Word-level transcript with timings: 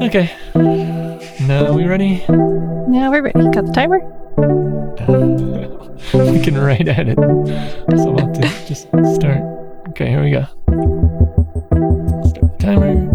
Okay. 0.00 0.34
Now 0.54 1.74
we 1.74 1.84
ready? 1.84 2.24
Now 2.26 3.10
we're 3.10 3.20
ready. 3.20 3.38
Got 3.50 3.66
the 3.66 3.72
timer? 3.74 3.98
we 6.32 6.40
can 6.40 6.56
right 6.56 6.88
at 6.88 7.06
it. 7.06 7.18
So 7.18 8.16
I'll 8.16 8.18
have 8.18 8.32
to 8.32 8.40
just 8.66 8.88
start. 9.14 9.42
Okay, 9.90 10.08
here 10.08 10.22
we 10.22 10.30
go. 10.30 10.46
Start 12.30 12.40
the 12.40 12.56
timer. 12.58 13.10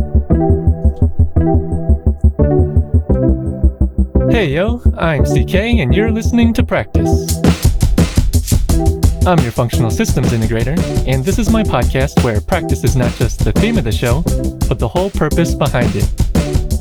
Hey 4.32 4.54
yo, 4.54 4.84
I'm 4.96 5.24
CK 5.24 5.56
and 5.56 5.96
you're 5.96 6.12
listening 6.12 6.54
to 6.54 6.64
Practice. 6.64 7.42
I'm 9.26 9.40
your 9.40 9.52
functional 9.52 9.90
systems 9.90 10.28
integrator, 10.28 10.78
and 11.08 11.26
this 11.26 11.40
is 11.40 11.50
my 11.50 11.64
podcast 11.64 12.24
where 12.24 12.40
practice 12.42 12.84
is 12.84 12.96
not 12.96 13.12
just 13.14 13.44
the 13.44 13.54
theme 13.54 13.80
of 13.80 13.86
the 13.86 13.92
show, 13.92 14.22
but 14.70 14.78
the 14.78 14.88
whole 14.88 15.10
purpose 15.10 15.56
behind 15.56 15.96
it. 15.96 16.25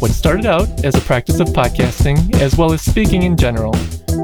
What 0.05 0.13
started 0.13 0.45
out 0.45 0.85
as 0.85 0.95
a 0.95 1.01
practice 1.01 1.41
of 1.41 1.49
podcasting, 1.49 2.35
as 2.35 2.59
well 2.59 2.75
as 2.75 2.83
speaking 2.83 3.23
in 3.23 3.39
general, 3.39 3.73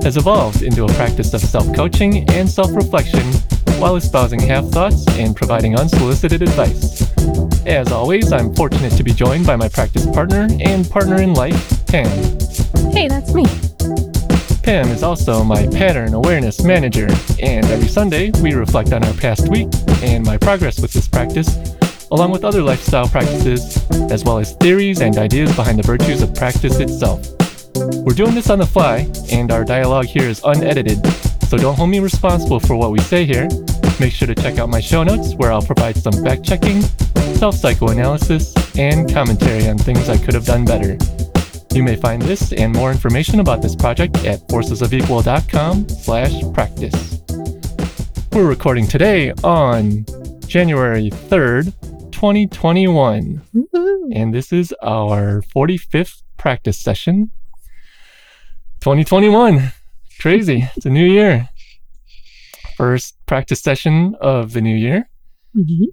has 0.03 0.19
evolved 0.19 0.61
into 0.61 0.85
a 0.85 0.89
practice 0.89 1.33
of 1.33 1.41
self 1.41 1.75
coaching 1.75 2.29
and 2.33 2.47
self 2.47 2.77
reflection 2.77 3.25
while 3.81 3.97
espousing 3.97 4.41
half 4.41 4.67
thoughts 4.67 5.09
and 5.17 5.35
providing 5.35 5.79
unsolicited 5.79 6.43
advice. 6.43 7.11
As 7.67 7.91
always, 7.93 8.31
I'm 8.31 8.55
fortunate 8.55 8.93
to 8.93 9.03
be 9.03 9.15
joined 9.15 9.47
by 9.47 9.57
my 9.57 9.71
practice 9.71 10.05
partner 10.05 10.49
and 10.61 10.87
partner 10.91 11.23
in 11.23 11.33
life, 11.33 11.87
Pam. 11.87 12.11
Hey, 12.93 13.09
that's 13.09 13.33
me. 13.33 13.47
Pam 14.63 14.87
is 14.89 15.03
also 15.03 15.43
my 15.43 15.67
pattern 15.69 16.13
awareness 16.13 16.63
manager, 16.63 17.09
and 17.43 17.65
every 17.65 17.89
Sunday 17.89 18.31
we 18.43 18.53
reflect 18.53 18.93
on 18.93 19.03
our 19.03 19.15
past 19.15 19.49
week 19.49 19.69
and 20.03 20.27
my 20.27 20.37
progress 20.37 20.79
with 20.79 20.93
this 20.93 21.09
practice, 21.09 21.57
along 22.13 22.31
with 22.31 22.45
other 22.45 22.63
lifestyle 22.63 23.09
practices, 23.09 23.77
as 24.11 24.25
well 24.25 24.39
as 24.39 24.55
theories 24.55 25.01
and 25.01 25.17
ideas 25.19 25.55
behind 25.55 25.79
the 25.79 25.83
virtues 25.83 26.23
of 26.23 26.35
practice 26.35 26.79
itself. 26.81 27.27
We're 28.05 28.15
doing 28.15 28.35
this 28.35 28.51
on 28.51 28.59
the 28.59 28.67
fly, 28.67 29.11
and 29.31 29.51
our 29.53 29.65
dialogue 29.65 30.07
here 30.07 30.29
is 30.29 30.41
unedited, 30.45 31.07
so 31.49 31.57
don't 31.57 31.77
hold 31.77 31.91
me 31.91 32.01
responsible 32.01 32.61
for 32.61 32.77
what 32.77 32.91
we 32.91 32.99
say 33.01 33.25
here. 33.25 33.49
Make 34.01 34.13
sure 34.13 34.27
to 34.27 34.35
check 34.35 34.59
out 34.59 34.69
my 34.69 34.81
show 34.81 35.03
notes 35.03 35.35
where 35.35 35.53
I'll 35.53 35.63
provide 35.63 35.97
some 35.97 36.13
fact 36.25 36.45
checking, 36.45 36.83
self 37.35 37.55
psychoanalysis, 37.55 38.55
and 38.77 39.13
commentary 39.13 39.69
on 39.69 39.79
things 39.79 40.09
I 40.09 40.17
could 40.17 40.35
have 40.35 40.47
done 40.47 40.65
better. 40.65 40.97
You 41.73 41.85
may 41.85 41.95
find 41.95 42.21
this 42.21 42.53
and 42.53 42.73
more 42.73 42.91
information 42.91 43.39
about 43.39 43.63
this 43.63 43.77
project 43.77 44.25
at 44.25 44.41
forcesofequal.com 44.49 45.89
slash 45.89 46.43
practice. 46.53 47.21
We're 48.33 48.49
recording 48.49 48.89
today 48.89 49.33
on 49.45 50.05
January 50.47 51.11
3rd, 51.11 51.73
2021. 52.21 53.41
Woo-hoo. 53.55 54.11
And 54.13 54.35
this 54.35 54.53
is 54.53 54.75
our 54.83 55.41
45th 55.57 56.23
practice 56.37 56.79
session. 56.79 57.31
2021. 58.83 59.73
Crazy. 60.21 60.69
It's 60.77 60.85
a 60.85 60.91
new 60.91 61.07
year. 61.07 61.49
First 62.77 63.17
practice 63.25 63.63
session 63.63 64.17
of 64.21 64.53
the 64.53 64.61
new 64.61 64.77
year. 64.77 65.09
Mhm. 65.57 65.87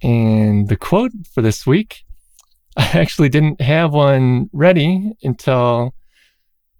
And 0.00 0.68
the 0.68 0.76
quote 0.76 1.10
for 1.34 1.42
this 1.42 1.66
week, 1.66 2.04
I 2.76 3.00
actually 3.00 3.28
didn't 3.28 3.60
have 3.60 3.92
one 3.92 4.48
ready 4.52 5.10
until, 5.24 5.92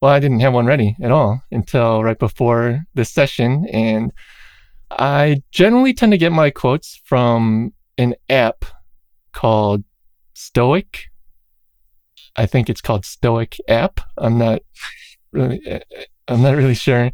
well, 0.00 0.12
I 0.12 0.20
didn't 0.20 0.38
have 0.38 0.54
one 0.54 0.66
ready 0.66 0.94
at 1.02 1.10
all 1.10 1.42
until 1.50 2.04
right 2.04 2.18
before 2.18 2.84
this 2.94 3.10
session. 3.10 3.66
And 3.72 4.12
I 4.88 5.42
generally 5.50 5.94
tend 5.94 6.12
to 6.12 6.18
get 6.18 6.30
my 6.30 6.50
quotes 6.50 7.00
from 7.04 7.72
an 8.02 8.14
app 8.28 8.64
called 9.32 9.84
Stoic. 10.34 11.04
I 12.36 12.46
think 12.46 12.68
it's 12.68 12.80
called 12.80 13.04
Stoic 13.04 13.56
app. 13.68 14.00
I'm 14.18 14.38
not 14.38 14.62
really, 15.32 15.82
I'm 16.28 16.42
not 16.42 16.56
really 16.56 16.74
sure. 16.74 17.10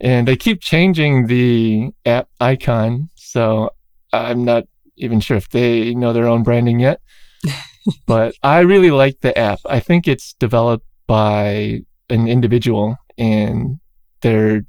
And 0.00 0.28
they 0.28 0.36
keep 0.36 0.60
changing 0.60 1.26
the 1.26 1.90
app 2.04 2.28
icon. 2.40 3.08
So 3.14 3.70
I'm 4.12 4.44
not 4.44 4.64
even 4.96 5.20
sure 5.20 5.36
if 5.36 5.48
they 5.48 5.94
know 5.94 6.12
their 6.12 6.26
own 6.26 6.42
branding 6.42 6.80
yet. 6.80 7.00
but 8.06 8.34
I 8.42 8.60
really 8.60 8.90
like 8.90 9.20
the 9.20 9.36
app. 9.38 9.60
I 9.66 9.80
think 9.80 10.06
it's 10.06 10.34
developed 10.34 10.86
by 11.06 11.80
an 12.10 12.28
individual 12.28 12.96
and 13.16 13.78
they're 14.20 14.64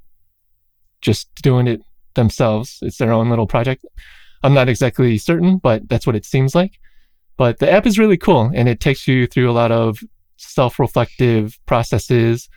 just 1.02 1.34
doing 1.42 1.68
it 1.68 1.82
themselves. 2.14 2.80
It's 2.82 2.98
their 2.98 3.12
own 3.12 3.30
little 3.30 3.48
project. 3.48 3.86
I'm 4.48 4.54
not 4.54 4.70
exactly 4.70 5.18
certain, 5.18 5.58
but 5.58 5.90
that's 5.90 6.08
what 6.08 6.16
it 6.16 6.24
seems 6.24 6.56
like. 6.56 6.80
But 7.36 7.60
the 7.60 7.70
app 7.70 7.86
is 7.86 8.00
really 8.00 8.16
cool 8.16 8.50
and 8.56 8.70
it 8.70 8.80
takes 8.80 9.06
you 9.06 9.28
through 9.28 9.52
a 9.52 9.52
lot 9.52 9.74
of 9.74 10.00
self 10.38 10.80
reflective 10.80 11.60
processes 11.66 12.48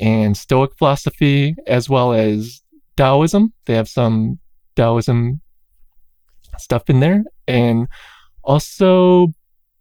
and 0.00 0.36
Stoic 0.36 0.76
philosophy 0.76 1.54
as 1.68 1.88
well 1.88 2.12
as 2.12 2.60
Taoism. 2.96 3.52
They 3.66 3.74
have 3.74 3.88
some 3.88 4.40
Taoism 4.74 5.40
stuff 6.58 6.90
in 6.90 6.98
there 6.98 7.22
and 7.46 7.86
also 8.42 9.28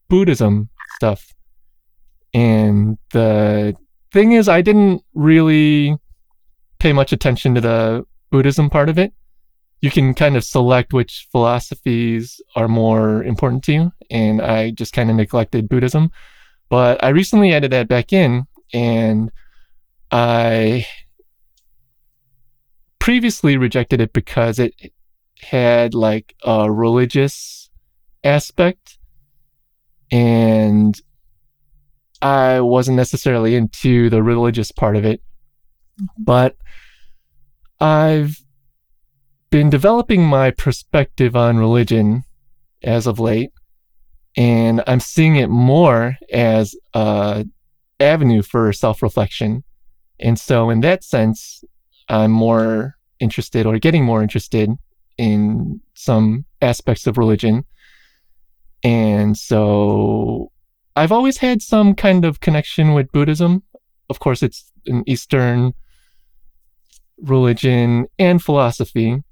Buddhism 0.10 0.70
stuff. 0.98 1.34
And 2.36 3.00
the 3.14 3.76
thing 4.14 4.34
is, 4.34 4.48
I 4.48 4.62
didn't 4.62 5.02
really 5.16 5.98
pay 6.78 6.94
much 6.94 7.14
attention 7.14 7.56
to 7.56 7.62
the 7.62 8.06
Buddhism 8.30 8.70
part 8.70 8.90
of 8.90 9.00
it. 9.00 9.12
You 9.82 9.92
can 9.92 10.14
kind 10.14 10.36
of 10.36 10.44
select 10.44 10.94
which 10.94 11.28
philosophies 11.32 12.42
are 12.56 12.68
more 12.68 13.24
important 13.24 13.64
to 13.66 13.74
you, 13.74 13.92
and 14.10 14.42
I 14.42 14.72
just 14.72 14.94
kind 14.94 15.10
of 15.10 15.16
neglected 15.16 15.70
Buddhism. 15.70 16.12
But 16.70 17.04
I 17.04 17.10
recently 17.10 17.54
added 17.54 17.72
that 17.72 17.88
back 17.88 18.12
in, 18.12 18.48
and 18.74 19.32
I 20.12 20.88
previously 23.00 23.56
rejected 23.58 24.02
it 24.02 24.14
because 24.14 24.60
it 24.60 24.74
had 25.40 25.94
like 25.94 26.36
a 26.44 26.72
religious 26.72 27.70
aspect 28.24 28.98
and 30.12 31.00
I 32.22 32.62
wasn't 32.62 32.98
necessarily 32.98 33.56
into 33.56 34.10
the 34.10 34.24
religious 34.24 34.72
part 34.72 34.96
of 34.96 35.06
it. 35.06 35.22
Mm-hmm. 36.02 36.24
But 36.24 36.58
I've 37.80 38.44
been 39.50 39.70
developing 39.70 40.24
my 40.24 40.52
perspective 40.52 41.36
on 41.36 41.58
religion 41.58 42.24
as 42.84 43.08
of 43.08 43.20
late, 43.20 43.52
and 44.36 44.84
I'm 44.88 45.00
seeing 45.00 45.36
it 45.38 45.50
more 45.50 46.18
as 46.32 46.76
a 46.94 47.46
avenue 48.00 48.42
for 48.44 48.72
self-reflection. 48.72 49.64
And 50.20 50.40
so 50.40 50.70
in 50.70 50.82
that 50.82 51.04
sense, 51.04 51.64
I'm 52.10 52.32
more 52.32 52.96
interested 53.20 53.66
or 53.66 53.80
getting 53.80 54.04
more 54.04 54.22
interested 54.22 54.70
in 55.18 55.82
some 55.96 56.46
aspects 56.62 57.08
of 57.08 57.18
religion. 57.18 57.66
And 58.84 59.36
so 59.36 60.52
I've 60.96 61.12
always 61.12 61.38
had 61.38 61.62
some 61.62 61.96
kind 61.96 62.26
of 62.26 62.40
connection 62.40 62.94
with 62.94 63.12
Buddhism. 63.12 63.64
Of 64.10 64.20
course, 64.20 64.44
it's 64.44 64.72
an 64.86 65.04
Eastern 65.08 65.74
religion 67.18 68.08
and 68.20 68.42
philosophy. 68.42 69.24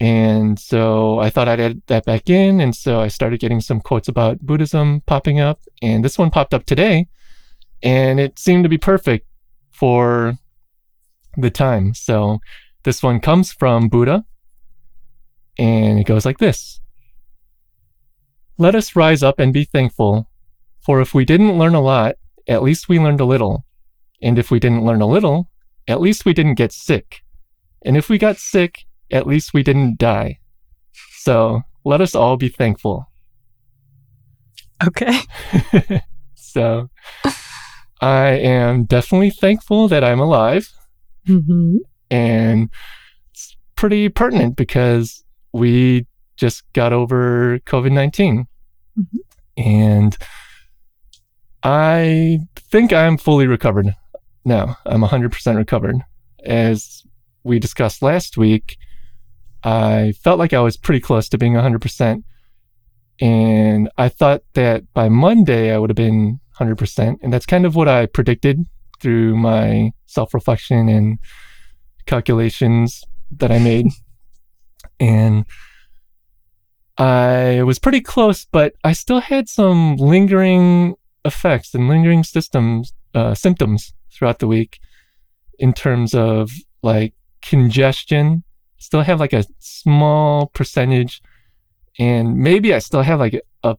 And 0.00 0.58
so 0.58 1.18
I 1.20 1.30
thought 1.30 1.48
I'd 1.48 1.60
add 1.60 1.82
that 1.86 2.04
back 2.04 2.28
in. 2.28 2.60
And 2.60 2.74
so 2.74 3.00
I 3.00 3.08
started 3.08 3.40
getting 3.40 3.60
some 3.60 3.80
quotes 3.80 4.08
about 4.08 4.40
Buddhism 4.40 5.02
popping 5.06 5.40
up. 5.40 5.60
And 5.82 6.04
this 6.04 6.18
one 6.18 6.30
popped 6.30 6.54
up 6.54 6.64
today. 6.64 7.06
And 7.82 8.18
it 8.18 8.38
seemed 8.38 8.64
to 8.64 8.68
be 8.68 8.78
perfect 8.78 9.26
for 9.70 10.34
the 11.36 11.50
time. 11.50 11.94
So 11.94 12.38
this 12.82 13.02
one 13.02 13.20
comes 13.20 13.52
from 13.52 13.88
Buddha. 13.88 14.24
And 15.58 16.00
it 16.00 16.06
goes 16.06 16.24
like 16.24 16.38
this 16.38 16.80
Let 18.58 18.74
us 18.74 18.96
rise 18.96 19.22
up 19.22 19.38
and 19.38 19.52
be 19.52 19.64
thankful. 19.64 20.28
For 20.80 21.00
if 21.00 21.14
we 21.14 21.24
didn't 21.24 21.56
learn 21.56 21.74
a 21.74 21.80
lot, 21.80 22.16
at 22.46 22.62
least 22.62 22.88
we 22.88 22.98
learned 22.98 23.20
a 23.20 23.24
little. 23.24 23.64
And 24.20 24.38
if 24.38 24.50
we 24.50 24.58
didn't 24.58 24.84
learn 24.84 25.00
a 25.00 25.06
little, 25.06 25.50
at 25.88 26.00
least 26.00 26.24
we 26.24 26.34
didn't 26.34 26.54
get 26.54 26.72
sick. 26.72 27.22
And 27.84 27.96
if 27.96 28.08
we 28.08 28.18
got 28.18 28.38
sick, 28.38 28.84
at 29.14 29.26
least 29.26 29.54
we 29.54 29.62
didn't 29.62 29.96
die. 29.98 30.38
So 31.18 31.62
let 31.84 32.02
us 32.02 32.14
all 32.14 32.36
be 32.36 32.48
thankful. 32.48 33.06
Okay. 34.84 35.20
so 36.34 36.90
I 38.00 38.26
am 38.30 38.84
definitely 38.84 39.30
thankful 39.30 39.88
that 39.88 40.04
I'm 40.04 40.20
alive. 40.20 40.68
Mm-hmm. 41.28 41.76
And 42.10 42.68
it's 43.30 43.56
pretty 43.76 44.08
pertinent 44.08 44.56
because 44.56 45.24
we 45.52 46.06
just 46.36 46.70
got 46.72 46.92
over 46.92 47.60
COVID 47.60 47.92
19. 47.92 48.46
Mhm. 48.98 49.18
And 49.56 50.16
I 51.62 52.40
think 52.56 52.92
I'm 52.92 53.16
fully 53.16 53.46
recovered 53.46 53.94
now. 54.44 54.76
I'm 54.84 55.02
100% 55.02 55.56
recovered. 55.56 55.96
As 56.44 57.04
we 57.44 57.58
discussed 57.58 58.02
last 58.02 58.36
week, 58.36 58.76
I 59.64 60.12
felt 60.22 60.38
like 60.38 60.52
I 60.52 60.60
was 60.60 60.76
pretty 60.76 61.00
close 61.00 61.28
to 61.30 61.38
being 61.38 61.54
100%. 61.54 62.22
And 63.20 63.88
I 63.96 64.08
thought 64.08 64.42
that 64.54 64.92
by 64.92 65.08
Monday 65.08 65.72
I 65.72 65.78
would 65.78 65.90
have 65.90 65.96
been 65.96 66.40
100%. 66.58 67.16
And 67.22 67.32
that's 67.32 67.46
kind 67.46 67.64
of 67.64 67.74
what 67.74 67.88
I 67.88 68.06
predicted 68.06 68.66
through 69.00 69.36
my 69.36 69.92
self 70.06 70.34
reflection 70.34 70.88
and 70.88 71.18
calculations 72.06 73.02
that 73.36 73.50
I 73.50 73.58
made. 73.58 73.86
and 75.00 75.44
I 76.96 77.62
was 77.62 77.78
pretty 77.78 78.00
close, 78.00 78.44
but 78.44 78.74
I 78.84 78.92
still 78.92 79.20
had 79.20 79.48
some 79.48 79.96
lingering 79.96 80.94
effects 81.24 81.74
and 81.74 81.88
lingering 81.88 82.22
systems, 82.22 82.92
uh, 83.14 83.34
symptoms 83.34 83.94
throughout 84.12 84.38
the 84.38 84.46
week 84.46 84.78
in 85.58 85.72
terms 85.72 86.14
of 86.14 86.50
like 86.82 87.14
congestion. 87.42 88.44
Still 88.84 89.00
have 89.00 89.18
like 89.18 89.32
a 89.32 89.46
small 89.60 90.48
percentage, 90.48 91.22
and 91.98 92.36
maybe 92.36 92.74
I 92.74 92.80
still 92.80 93.00
have 93.00 93.18
like 93.18 93.40
a 93.62 93.78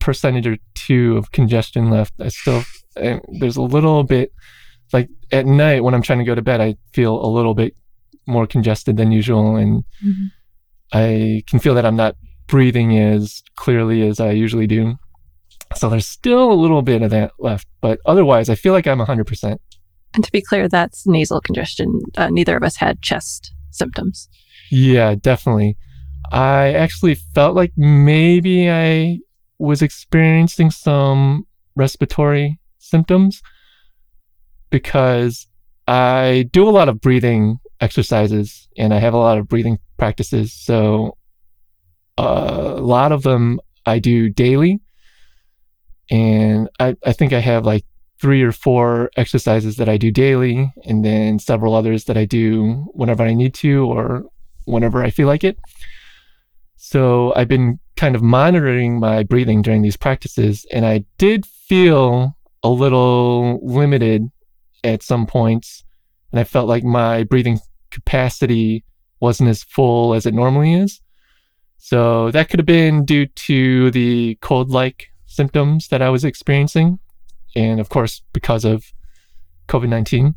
percentage 0.00 0.44
or 0.48 0.56
two 0.74 1.16
of 1.16 1.30
congestion 1.30 1.88
left. 1.88 2.14
I 2.20 2.30
still, 2.30 2.64
there's 2.96 3.56
a 3.56 3.62
little 3.62 4.02
bit 4.02 4.32
like 4.92 5.08
at 5.30 5.46
night 5.46 5.84
when 5.84 5.94
I'm 5.94 6.02
trying 6.02 6.18
to 6.18 6.24
go 6.24 6.34
to 6.34 6.42
bed, 6.42 6.60
I 6.60 6.74
feel 6.92 7.24
a 7.24 7.30
little 7.30 7.54
bit 7.54 7.76
more 8.26 8.44
congested 8.44 8.96
than 8.96 9.12
usual. 9.12 9.54
And 9.54 9.84
mm-hmm. 10.04 10.26
I 10.92 11.44
can 11.46 11.60
feel 11.60 11.76
that 11.76 11.86
I'm 11.86 11.94
not 11.94 12.16
breathing 12.48 12.98
as 12.98 13.40
clearly 13.54 14.02
as 14.02 14.18
I 14.18 14.32
usually 14.32 14.66
do. 14.66 14.96
So 15.76 15.88
there's 15.88 16.08
still 16.08 16.50
a 16.50 16.54
little 16.54 16.82
bit 16.82 17.02
of 17.02 17.12
that 17.12 17.30
left, 17.38 17.68
but 17.80 18.00
otherwise, 18.04 18.48
I 18.48 18.56
feel 18.56 18.72
like 18.72 18.88
I'm 18.88 18.98
100%. 18.98 19.58
And 20.14 20.24
to 20.24 20.32
be 20.32 20.42
clear, 20.42 20.68
that's 20.68 21.06
nasal 21.06 21.40
congestion. 21.40 22.00
Uh, 22.16 22.30
neither 22.30 22.56
of 22.56 22.64
us 22.64 22.76
had 22.76 23.00
chest 23.00 23.53
symptoms. 23.74 24.28
Yeah, 24.70 25.14
definitely. 25.14 25.76
I 26.32 26.72
actually 26.72 27.16
felt 27.34 27.54
like 27.54 27.72
maybe 27.76 28.70
I 28.70 29.18
was 29.58 29.82
experiencing 29.82 30.70
some 30.70 31.46
respiratory 31.76 32.58
symptoms 32.78 33.42
because 34.70 35.46
I 35.86 36.48
do 36.52 36.68
a 36.68 36.70
lot 36.70 36.88
of 36.88 37.00
breathing 37.00 37.58
exercises 37.80 38.68
and 38.76 38.94
I 38.94 38.98
have 38.98 39.14
a 39.14 39.18
lot 39.18 39.38
of 39.38 39.48
breathing 39.48 39.78
practices. 39.98 40.52
So 40.52 41.16
a 42.16 42.80
lot 42.80 43.12
of 43.12 43.22
them 43.22 43.60
I 43.86 43.98
do 43.98 44.30
daily. 44.30 44.80
And 46.10 46.68
I, 46.80 46.96
I 47.04 47.12
think 47.12 47.32
I 47.32 47.40
have 47.40 47.64
like 47.64 47.84
three 48.24 48.42
or 48.42 48.52
four 48.52 49.10
exercises 49.18 49.76
that 49.76 49.86
I 49.86 49.98
do 49.98 50.10
daily, 50.10 50.72
and 50.86 51.04
then 51.04 51.38
several 51.38 51.74
others 51.74 52.04
that 52.04 52.16
I 52.16 52.24
do 52.24 52.86
whenever 52.94 53.22
I 53.22 53.34
need 53.34 53.52
to 53.56 53.84
or 53.84 54.24
whenever 54.64 55.04
I 55.04 55.10
feel 55.10 55.26
like 55.26 55.44
it. 55.44 55.58
So 56.78 57.34
I've 57.36 57.48
been 57.48 57.78
kind 57.96 58.16
of 58.16 58.22
monitoring 58.22 58.98
my 58.98 59.24
breathing 59.24 59.60
during 59.60 59.82
these 59.82 59.98
practices, 59.98 60.64
and 60.72 60.86
I 60.86 61.04
did 61.18 61.44
feel 61.44 62.34
a 62.62 62.70
little 62.70 63.60
limited 63.62 64.30
at 64.84 65.02
some 65.02 65.26
points, 65.26 65.84
and 66.32 66.40
I 66.40 66.44
felt 66.44 66.66
like 66.66 66.82
my 66.82 67.24
breathing 67.24 67.60
capacity 67.90 68.86
wasn't 69.20 69.50
as 69.50 69.62
full 69.64 70.14
as 70.14 70.24
it 70.24 70.32
normally 70.32 70.72
is. 70.72 71.02
So 71.76 72.30
that 72.30 72.48
could 72.48 72.58
have 72.58 72.64
been 72.64 73.04
due 73.04 73.26
to 73.26 73.90
the 73.90 74.38
cold 74.40 74.70
like 74.70 75.08
symptoms 75.26 75.88
that 75.88 76.00
I 76.00 76.08
was 76.08 76.24
experiencing. 76.24 77.00
And 77.56 77.80
of 77.80 77.88
course, 77.88 78.22
because 78.32 78.64
of 78.64 78.84
COVID 79.68 79.88
19. 79.88 80.34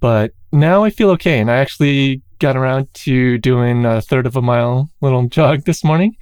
But 0.00 0.32
now 0.52 0.84
I 0.84 0.90
feel 0.90 1.10
okay. 1.10 1.40
And 1.40 1.50
I 1.50 1.56
actually 1.56 2.22
got 2.38 2.56
around 2.56 2.92
to 2.92 3.38
doing 3.38 3.84
a 3.84 4.00
third 4.00 4.26
of 4.26 4.36
a 4.36 4.42
mile 4.42 4.90
little 5.00 5.26
jog 5.28 5.64
this 5.64 5.82
morning. 5.82 6.16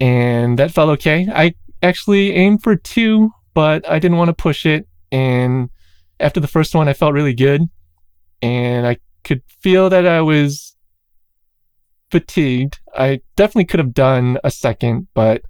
And 0.00 0.58
that 0.58 0.72
felt 0.72 0.90
okay. 0.90 1.28
I 1.32 1.54
actually 1.82 2.32
aimed 2.32 2.62
for 2.62 2.74
two, 2.76 3.30
but 3.54 3.88
I 3.88 3.98
didn't 3.98 4.18
want 4.18 4.28
to 4.28 4.34
push 4.34 4.66
it. 4.66 4.88
And 5.12 5.70
after 6.18 6.40
the 6.40 6.48
first 6.48 6.74
one, 6.74 6.88
I 6.88 6.92
felt 6.92 7.12
really 7.14 7.34
good. 7.34 7.62
And 8.40 8.86
I 8.86 8.96
could 9.22 9.42
feel 9.60 9.88
that 9.90 10.06
I 10.06 10.20
was 10.20 10.76
fatigued. 12.10 12.80
I 12.96 13.20
definitely 13.36 13.66
could 13.66 13.80
have 13.80 13.94
done 13.94 14.38
a 14.42 14.50
second, 14.50 15.06
but 15.14 15.42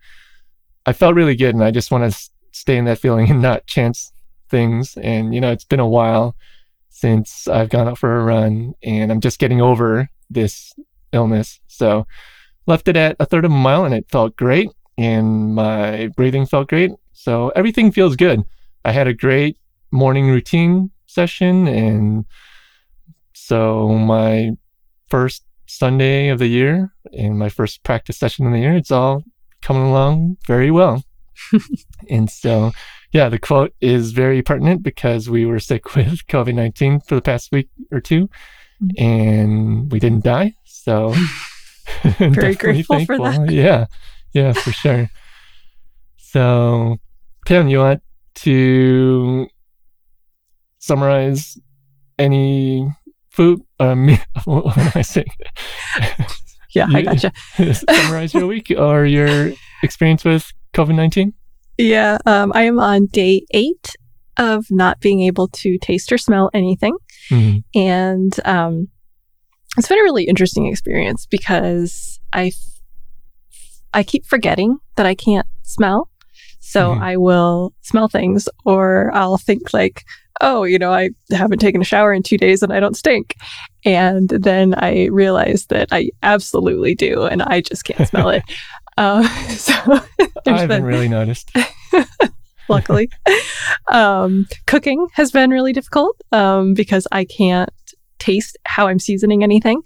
I 0.84 0.92
felt 0.92 1.14
really 1.14 1.36
good 1.36 1.54
and 1.54 1.64
I 1.64 1.70
just 1.70 1.90
want 1.90 2.10
to 2.10 2.30
stay 2.52 2.76
in 2.76 2.84
that 2.84 2.98
feeling 2.98 3.30
and 3.30 3.42
not 3.42 3.66
chance 3.66 4.12
things. 4.48 4.96
And, 4.98 5.34
you 5.34 5.40
know, 5.40 5.50
it's 5.50 5.64
been 5.64 5.80
a 5.80 5.88
while 5.88 6.36
since 6.88 7.48
I've 7.48 7.70
gone 7.70 7.88
out 7.88 7.98
for 7.98 8.20
a 8.20 8.24
run 8.24 8.74
and 8.82 9.10
I'm 9.10 9.20
just 9.20 9.38
getting 9.38 9.60
over 9.60 10.08
this 10.30 10.72
illness. 11.12 11.58
So 11.66 12.06
left 12.66 12.86
it 12.86 12.96
at 12.96 13.16
a 13.18 13.26
third 13.26 13.44
of 13.44 13.50
a 13.50 13.54
mile 13.54 13.84
and 13.84 13.94
it 13.94 14.06
felt 14.10 14.36
great 14.36 14.68
and 14.96 15.54
my 15.54 16.08
breathing 16.16 16.46
felt 16.46 16.68
great. 16.68 16.92
So 17.12 17.48
everything 17.56 17.90
feels 17.90 18.14
good. 18.14 18.42
I 18.84 18.92
had 18.92 19.08
a 19.08 19.14
great 19.14 19.58
morning 19.90 20.28
routine 20.28 20.90
session 21.06 21.66
and 21.66 22.24
so 23.32 23.88
my 23.88 24.50
first 25.08 25.44
Sunday 25.66 26.28
of 26.28 26.38
the 26.38 26.46
year 26.46 26.92
and 27.12 27.38
my 27.38 27.48
first 27.48 27.82
practice 27.82 28.18
session 28.18 28.46
of 28.46 28.52
the 28.52 28.60
year. 28.60 28.74
It's 28.74 28.90
all 28.90 29.24
coming 29.62 29.82
along 29.82 30.36
very 30.46 30.70
well. 30.70 31.02
And 32.08 32.30
so, 32.30 32.72
yeah, 33.12 33.28
the 33.28 33.38
quote 33.38 33.74
is 33.80 34.12
very 34.12 34.42
pertinent 34.42 34.82
because 34.82 35.28
we 35.28 35.44
were 35.44 35.58
sick 35.58 35.94
with 35.96 36.26
COVID 36.26 36.54
19 36.54 37.00
for 37.00 37.14
the 37.14 37.22
past 37.22 37.52
week 37.52 37.68
or 37.90 38.00
2 38.00 38.26
mm-hmm. 38.26 39.02
and 39.02 39.92
we 39.92 39.98
didn't 39.98 40.24
die. 40.24 40.54
So, 40.64 41.14
very 42.18 42.54
grateful 42.54 42.96
thankful. 42.96 43.16
for 43.16 43.32
that. 43.32 43.50
Yeah, 43.50 43.86
yeah, 44.32 44.52
for 44.52 44.72
sure. 44.72 45.10
So, 46.16 46.96
Tim, 47.46 47.68
you 47.68 47.78
want 47.78 48.02
to 48.36 49.46
summarize 50.78 51.58
any 52.18 52.90
food. 53.30 53.60
Um, 53.78 54.18
what 54.44 54.78
am 54.78 54.92
I 54.94 55.02
saying? 55.02 55.26
yeah, 56.74 56.88
you, 56.88 56.96
I 56.96 57.02
gotcha. 57.02 57.32
summarize 57.74 58.34
your 58.34 58.46
week 58.46 58.72
or 58.76 59.04
your 59.04 59.52
experience 59.82 60.24
with 60.24 60.52
COVID 60.74 60.94
19? 60.94 61.32
Yeah, 61.78 62.18
um, 62.26 62.52
I 62.54 62.62
am 62.62 62.78
on 62.78 63.06
day 63.06 63.44
eight 63.52 63.96
of 64.38 64.66
not 64.70 65.00
being 65.00 65.22
able 65.22 65.48
to 65.48 65.78
taste 65.78 66.12
or 66.12 66.18
smell 66.18 66.50
anything. 66.54 66.96
Mm-hmm. 67.30 67.78
And 67.78 68.40
um, 68.44 68.88
it's 69.76 69.88
been 69.88 69.98
a 69.98 70.02
really 70.02 70.24
interesting 70.24 70.66
experience 70.66 71.26
because 71.26 72.20
I, 72.32 72.52
I 73.92 74.02
keep 74.02 74.24
forgetting 74.26 74.78
that 74.96 75.06
I 75.06 75.14
can't 75.14 75.46
smell. 75.62 76.08
So 76.60 76.90
mm-hmm. 76.90 77.02
I 77.02 77.16
will 77.16 77.74
smell 77.82 78.08
things 78.08 78.48
or 78.64 79.10
I'll 79.14 79.38
think 79.38 79.72
like, 79.74 80.04
oh, 80.40 80.64
you 80.64 80.78
know, 80.78 80.92
I 80.92 81.10
haven't 81.30 81.58
taken 81.58 81.80
a 81.80 81.84
shower 81.84 82.12
in 82.12 82.22
two 82.22 82.38
days 82.38 82.62
and 82.62 82.72
I 82.72 82.80
don't 82.80 82.96
stink. 82.96 83.34
And 83.84 84.28
then 84.28 84.74
I 84.74 85.06
realize 85.06 85.66
that 85.66 85.88
I 85.90 86.10
absolutely 86.22 86.94
do, 86.94 87.24
and 87.24 87.42
I 87.42 87.60
just 87.60 87.84
can't 87.84 88.08
smell 88.08 88.28
it. 88.30 88.42
Uh, 88.96 89.22
so 89.48 89.72
I 89.84 90.28
haven't 90.46 90.68
been, 90.68 90.84
really 90.84 91.08
noticed. 91.08 91.50
luckily, 92.68 93.10
um, 93.90 94.46
cooking 94.66 95.06
has 95.14 95.30
been 95.30 95.50
really 95.50 95.72
difficult 95.72 96.20
um, 96.32 96.74
because 96.74 97.06
I 97.12 97.24
can't 97.24 97.70
taste 98.18 98.56
how 98.64 98.86
I'm 98.86 99.00
seasoning 99.00 99.42
anything. 99.42 99.82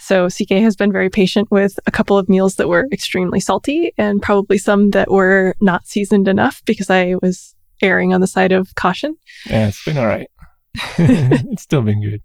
So 0.00 0.28
CK 0.28 0.50
has 0.62 0.74
been 0.74 0.90
very 0.90 1.08
patient 1.08 1.48
with 1.50 1.78
a 1.86 1.92
couple 1.92 2.18
of 2.18 2.28
meals 2.28 2.56
that 2.56 2.68
were 2.68 2.88
extremely 2.92 3.38
salty 3.38 3.92
and 3.96 4.20
probably 4.20 4.58
some 4.58 4.90
that 4.90 5.10
were 5.10 5.54
not 5.60 5.86
seasoned 5.86 6.26
enough 6.26 6.60
because 6.66 6.90
I 6.90 7.14
was 7.22 7.54
erring 7.80 8.12
on 8.12 8.20
the 8.20 8.26
side 8.26 8.50
of 8.50 8.74
caution. 8.74 9.16
Yeah, 9.46 9.68
it's 9.68 9.84
been 9.84 9.96
all 9.96 10.06
right. 10.06 10.28
it's 10.98 11.62
still 11.62 11.82
been 11.82 12.02
good. 12.02 12.22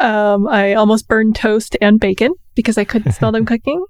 Um, 0.00 0.46
I 0.46 0.74
almost 0.74 1.08
burned 1.08 1.34
toast 1.34 1.76
and 1.80 1.98
bacon 1.98 2.32
because 2.54 2.78
I 2.78 2.84
couldn't 2.84 3.12
smell 3.12 3.32
them 3.32 3.44
cooking. 3.44 3.84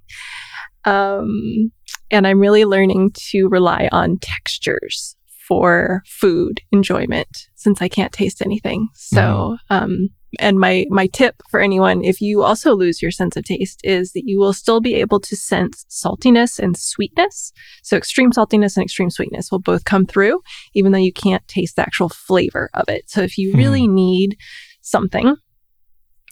Um, 0.88 1.72
and 2.10 2.26
I'm 2.26 2.40
really 2.40 2.64
learning 2.64 3.12
to 3.30 3.48
rely 3.48 3.88
on 3.92 4.18
textures 4.18 5.16
for 5.46 6.02
food 6.06 6.60
enjoyment 6.72 7.48
since 7.54 7.80
I 7.80 7.88
can't 7.88 8.12
taste 8.12 8.42
anything. 8.42 8.88
So, 8.94 9.56
mm-hmm. 9.70 9.74
um, 9.74 10.08
and 10.38 10.58
my 10.58 10.84
my 10.90 11.06
tip 11.06 11.36
for 11.50 11.58
anyone 11.58 12.04
if 12.04 12.20
you 12.20 12.42
also 12.42 12.74
lose 12.74 13.00
your 13.00 13.10
sense 13.10 13.36
of 13.36 13.44
taste 13.44 13.80
is 13.82 14.12
that 14.12 14.24
you 14.26 14.38
will 14.38 14.52
still 14.52 14.80
be 14.80 14.94
able 14.94 15.18
to 15.18 15.34
sense 15.34 15.86
saltiness 15.88 16.58
and 16.58 16.76
sweetness 16.76 17.50
so 17.82 17.96
extreme 17.96 18.30
saltiness 18.30 18.76
and 18.76 18.84
extreme 18.84 19.08
sweetness 19.08 19.50
will 19.50 19.58
both 19.58 19.84
come 19.84 20.04
through 20.04 20.40
even 20.74 20.92
though 20.92 20.98
you 20.98 21.14
can't 21.14 21.48
taste 21.48 21.76
the 21.76 21.82
actual 21.82 22.10
flavor 22.10 22.68
of 22.74 22.88
it 22.90 23.08
so 23.08 23.22
if 23.22 23.38
you 23.38 23.52
hmm. 23.52 23.56
really 23.58 23.88
need 23.88 24.36
something 24.82 25.34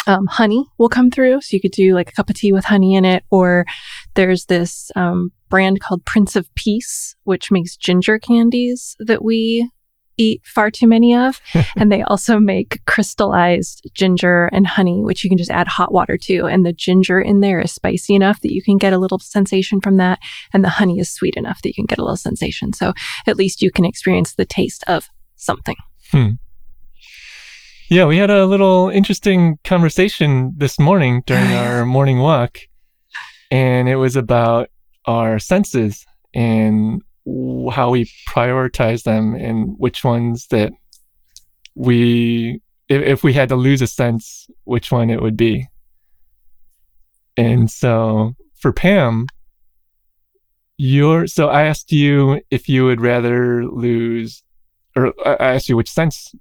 um, 0.06 0.26
honey 0.26 0.64
will 0.78 0.88
come 0.88 1.10
through 1.10 1.40
so 1.40 1.54
you 1.54 1.60
could 1.60 1.72
do 1.72 1.94
like 1.94 2.10
a 2.10 2.12
cup 2.12 2.30
of 2.30 2.36
tea 2.36 2.52
with 2.52 2.64
honey 2.64 2.94
in 2.94 3.04
it 3.04 3.24
or 3.30 3.64
there's 4.14 4.46
this 4.46 4.90
um, 4.96 5.32
brand 5.48 5.80
called 5.80 6.04
prince 6.04 6.36
of 6.36 6.52
peace 6.54 7.16
which 7.24 7.50
makes 7.50 7.76
ginger 7.76 8.18
candies 8.18 8.96
that 9.00 9.24
we 9.24 9.70
eat 10.16 10.42
far 10.44 10.70
too 10.70 10.86
many 10.86 11.14
of. 11.14 11.40
and 11.76 11.90
they 11.90 12.02
also 12.02 12.38
make 12.38 12.84
crystallized 12.86 13.88
ginger 13.94 14.46
and 14.46 14.66
honey, 14.66 15.02
which 15.02 15.24
you 15.24 15.30
can 15.30 15.38
just 15.38 15.50
add 15.50 15.68
hot 15.68 15.92
water 15.92 16.16
to. 16.16 16.46
And 16.46 16.64
the 16.64 16.72
ginger 16.72 17.20
in 17.20 17.40
there 17.40 17.60
is 17.60 17.72
spicy 17.72 18.14
enough 18.14 18.40
that 18.40 18.52
you 18.52 18.62
can 18.62 18.78
get 18.78 18.92
a 18.92 18.98
little 18.98 19.18
sensation 19.18 19.80
from 19.80 19.96
that. 19.98 20.18
And 20.52 20.64
the 20.64 20.70
honey 20.70 20.98
is 20.98 21.10
sweet 21.10 21.36
enough 21.36 21.62
that 21.62 21.70
you 21.70 21.74
can 21.74 21.86
get 21.86 21.98
a 21.98 22.02
little 22.02 22.16
sensation. 22.16 22.72
So 22.72 22.92
at 23.26 23.36
least 23.36 23.62
you 23.62 23.70
can 23.70 23.84
experience 23.84 24.34
the 24.34 24.46
taste 24.46 24.84
of 24.86 25.08
something. 25.36 25.76
Hmm. 26.10 26.30
Yeah, 27.88 28.06
we 28.06 28.16
had 28.16 28.30
a 28.30 28.46
little 28.46 28.88
interesting 28.88 29.60
conversation 29.62 30.52
this 30.56 30.76
morning 30.76 31.22
during 31.24 31.52
oh, 31.52 31.56
our 31.56 31.86
morning 31.86 32.18
walk, 32.18 32.58
and 33.52 33.88
it 33.88 33.94
was 33.94 34.16
about 34.16 34.70
our 35.04 35.38
senses 35.38 36.04
and 36.34 37.00
how 37.70 37.90
we 37.90 38.10
prioritize 38.28 39.04
them 39.04 39.36
and 39.36 39.76
which 39.78 40.02
ones 40.02 40.48
that 40.48 40.72
we 41.76 42.60
if, 42.88 43.02
if 43.02 43.22
we 43.22 43.32
had 43.32 43.50
to 43.50 43.56
lose 43.56 43.80
a 43.82 43.86
sense 43.86 44.48
which 44.64 44.90
one 44.90 45.08
it 45.08 45.22
would 45.22 45.36
be. 45.36 45.68
And 47.36 47.70
so 47.70 48.34
for 48.56 48.72
pam 48.72 49.26
you're 50.78 51.26
so 51.26 51.48
i 51.48 51.62
asked 51.62 51.92
you 51.92 52.40
if 52.50 52.68
you 52.68 52.84
would 52.84 53.00
rather 53.00 53.64
lose 53.64 54.42
or 54.94 55.12
i 55.24 55.54
asked 55.54 55.68
you 55.68 55.76
which 55.76 55.90
sense 55.90 56.34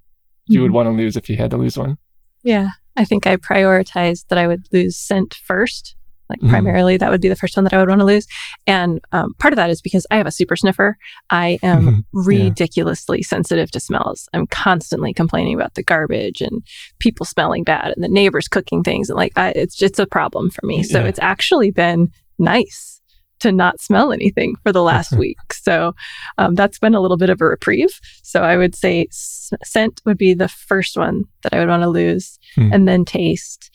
you 0.46 0.56
mm-hmm. 0.56 0.62
would 0.62 0.72
want 0.72 0.86
to 0.86 0.90
lose 0.90 1.16
if 1.16 1.28
you 1.28 1.36
had 1.36 1.50
to 1.50 1.56
lose 1.56 1.76
one 1.76 1.96
yeah 2.42 2.68
i 2.96 3.04
think 3.04 3.26
i 3.26 3.36
prioritized 3.36 4.26
that 4.28 4.38
i 4.38 4.46
would 4.46 4.66
lose 4.72 4.96
scent 4.96 5.34
first 5.34 5.96
like 6.28 6.40
mm-hmm. 6.40 6.50
primarily, 6.50 6.96
that 6.96 7.10
would 7.10 7.20
be 7.20 7.28
the 7.28 7.36
first 7.36 7.56
one 7.56 7.64
that 7.64 7.72
I 7.72 7.78
would 7.78 7.88
want 7.88 8.00
to 8.00 8.04
lose. 8.04 8.26
And 8.66 9.00
um, 9.12 9.34
part 9.34 9.52
of 9.52 9.56
that 9.56 9.70
is 9.70 9.80
because 9.80 10.06
I 10.10 10.16
have 10.16 10.26
a 10.26 10.32
super 10.32 10.56
sniffer. 10.56 10.96
I 11.30 11.58
am 11.62 12.04
ridiculously 12.12 13.18
yeah. 13.18 13.26
sensitive 13.28 13.70
to 13.72 13.80
smells. 13.80 14.28
I'm 14.32 14.46
constantly 14.46 15.12
complaining 15.12 15.54
about 15.54 15.74
the 15.74 15.82
garbage 15.82 16.40
and 16.40 16.66
people 16.98 17.26
smelling 17.26 17.64
bad 17.64 17.92
and 17.94 18.02
the 18.02 18.08
neighbors 18.08 18.48
cooking 18.48 18.82
things. 18.82 19.08
And 19.08 19.16
like, 19.16 19.32
I, 19.36 19.50
it's 19.50 19.76
just 19.76 19.98
a 19.98 20.06
problem 20.06 20.50
for 20.50 20.66
me. 20.66 20.82
So 20.82 21.00
yeah. 21.00 21.06
it's 21.06 21.20
actually 21.20 21.70
been 21.70 22.10
nice 22.38 22.95
to 23.40 23.52
not 23.52 23.80
smell 23.80 24.12
anything 24.12 24.54
for 24.62 24.72
the 24.72 24.82
last 24.82 25.12
week. 25.18 25.38
So 25.52 25.94
um, 26.38 26.54
that's 26.54 26.78
been 26.78 26.94
a 26.94 27.00
little 27.00 27.16
bit 27.16 27.30
of 27.30 27.40
a 27.40 27.44
reprieve. 27.44 28.00
So 28.22 28.42
I 28.42 28.56
would 28.56 28.74
say 28.74 29.06
scent 29.10 30.00
would 30.04 30.18
be 30.18 30.34
the 30.34 30.48
first 30.48 30.96
one 30.96 31.24
that 31.42 31.54
I 31.54 31.60
would 31.60 31.68
want 31.68 31.82
to 31.82 31.88
lose, 31.88 32.38
hmm. 32.54 32.72
and 32.72 32.88
then 32.88 33.04
taste 33.04 33.70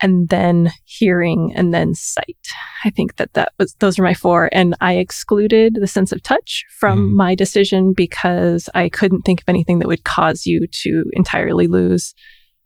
and 0.00 0.28
then 0.28 0.72
hearing 0.84 1.52
and 1.54 1.72
then 1.72 1.94
sight. 1.94 2.36
I 2.84 2.90
think 2.90 3.16
that 3.16 3.32
that 3.34 3.52
was 3.58 3.74
those 3.76 3.98
are 3.98 4.02
my 4.02 4.14
four 4.14 4.48
and 4.52 4.74
I 4.80 4.94
excluded 4.94 5.76
the 5.80 5.86
sense 5.86 6.12
of 6.12 6.22
touch 6.22 6.64
from 6.70 7.10
mm. 7.10 7.12
my 7.14 7.34
decision 7.34 7.92
because 7.94 8.68
I 8.74 8.88
couldn't 8.88 9.22
think 9.22 9.40
of 9.40 9.48
anything 9.48 9.78
that 9.78 9.88
would 9.88 10.04
cause 10.04 10.46
you 10.46 10.66
to 10.66 11.04
entirely 11.12 11.66
lose 11.66 12.14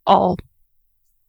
all 0.07 0.39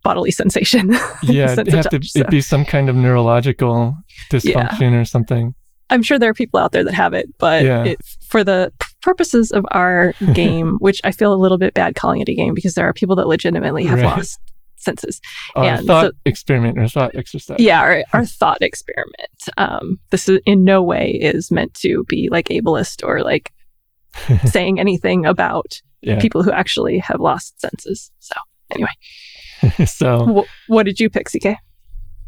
bodily 0.04 0.32
sensation. 0.32 0.96
Yeah, 1.24 1.52
it'd 1.52 1.68
have 1.68 1.90
touch, 1.90 2.14
to 2.14 2.20
so. 2.22 2.30
be 2.30 2.42
some 2.42 2.66
kind 2.66 2.90
of 2.90 2.96
neurological 2.96 3.96
dysfunction 4.30 4.92
yeah. 4.92 5.00
or 5.00 5.06
something. 5.06 5.56
I'm 5.90 6.04
sure 6.04 6.18
there 6.18 6.30
are 6.30 6.34
people 6.34 6.60
out 6.60 6.72
there 6.72 6.86
that 6.86 6.94
have 6.94 7.14
it, 7.14 7.28
but 7.38 7.66
yeah. 7.66 7.84
it, 7.84 8.00
for 8.26 8.44
the 8.44 8.72
purposes 9.02 9.52
of 9.52 9.66
our 9.72 10.14
game, 10.34 10.78
which 10.80 11.02
I 11.04 11.12
feel 11.12 11.34
a 11.34 11.36
little 11.36 11.58
bit 11.58 11.74
bad 11.74 11.96
calling 11.96 12.22
it 12.22 12.30
a 12.30 12.34
game 12.34 12.54
because 12.54 12.76
there 12.76 12.88
are 12.88 12.94
people 12.94 13.16
that 13.18 13.28
legitimately 13.28 13.86
have 13.86 14.00
right. 14.00 14.18
lost 14.18 14.40
senses. 14.78 15.22
Our 15.56 15.66
and 15.66 15.86
thought 15.86 16.06
so, 16.06 16.12
experiment 16.26 16.80
or 16.80 16.88
thought 16.88 17.14
exercise. 17.16 17.58
Yeah, 17.60 17.82
our, 17.82 18.04
our 18.14 18.26
thought 18.26 18.58
experiment. 18.62 19.14
Um, 19.58 20.00
this 20.10 20.28
is 20.28 20.40
in 20.46 20.64
no 20.64 20.82
way 20.82 21.12
is 21.12 21.52
meant 21.52 21.74
to 21.76 22.04
be 22.08 22.30
like 22.32 22.48
ableist 22.48 23.06
or 23.06 23.22
like 23.22 23.52
saying 24.46 24.80
anything 24.80 25.26
about 25.26 25.82
yeah. 26.02 26.20
people 26.20 26.42
who 26.42 26.52
actually 26.52 26.98
have 27.00 27.20
lost 27.20 27.60
senses. 27.62 28.12
So 28.20 28.34
anyway, 28.72 29.86
so 29.86 30.20
w- 30.20 30.48
what 30.68 30.84
did 30.84 31.00
you 31.00 31.10
pick, 31.10 31.30
CK? 31.30 31.58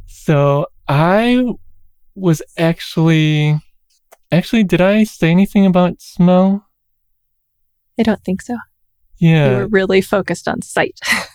So 0.06 0.68
I 0.88 1.44
was 2.16 2.42
actually 2.58 3.60
actually 4.32 4.64
did 4.64 4.82
I 4.82 5.04
say 5.04 5.30
anything 5.32 5.66
about 5.66 6.02
smell? 6.02 6.68
I 8.00 8.04
don't 8.04 8.24
think 8.24 8.42
so. 8.42 8.58
Yeah. 9.18 9.52
You 9.52 9.58
were 9.58 9.68
really 9.68 10.02
focused 10.02 10.48
on 10.48 10.62
sight. 10.62 11.00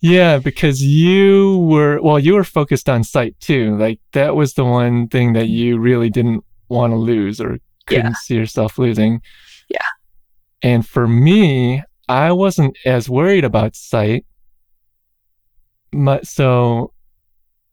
Yeah, 0.00 0.38
because 0.38 0.82
you 0.82 1.58
were 1.58 2.00
well, 2.00 2.18
you 2.18 2.34
were 2.34 2.44
focused 2.44 2.88
on 2.88 3.02
sight 3.02 3.34
too. 3.40 3.76
Like 3.76 3.98
that 4.12 4.36
was 4.36 4.54
the 4.54 4.64
one 4.64 5.08
thing 5.08 5.32
that 5.32 5.48
you 5.48 5.78
really 5.78 6.10
didn't 6.10 6.44
want 6.68 6.92
to 6.92 6.96
lose 6.96 7.40
or 7.40 7.58
couldn't 7.86 8.04
yeah. 8.06 8.14
see 8.22 8.36
yourself 8.36 8.78
losing. 8.78 9.20
Yeah. 9.68 9.78
And 10.62 10.86
for 10.86 11.08
me, 11.08 11.82
I 12.08 12.30
wasn't 12.30 12.76
as 12.84 13.08
worried 13.08 13.44
about 13.44 13.74
sight. 13.74 14.24
so 16.22 16.92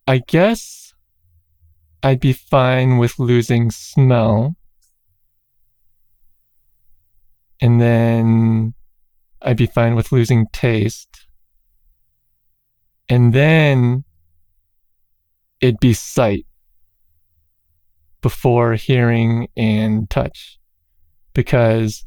I 0.07 0.23
guess 0.27 0.82
I'd 2.03 2.19
be 2.19 2.33
fine 2.33 2.97
with 2.97 3.17
losing 3.17 3.71
smell. 3.71 4.55
And 7.61 7.79
then 7.79 8.73
I'd 9.41 9.57
be 9.57 9.67
fine 9.67 9.95
with 9.95 10.11
losing 10.11 10.47
taste 10.51 11.27
and 13.09 13.33
then 13.33 14.03
it'd 15.61 15.79
be 15.79 15.93
sight 15.93 16.45
before 18.21 18.73
hearing 18.73 19.47
and 19.55 20.09
touch 20.09 20.59
because 21.33 22.05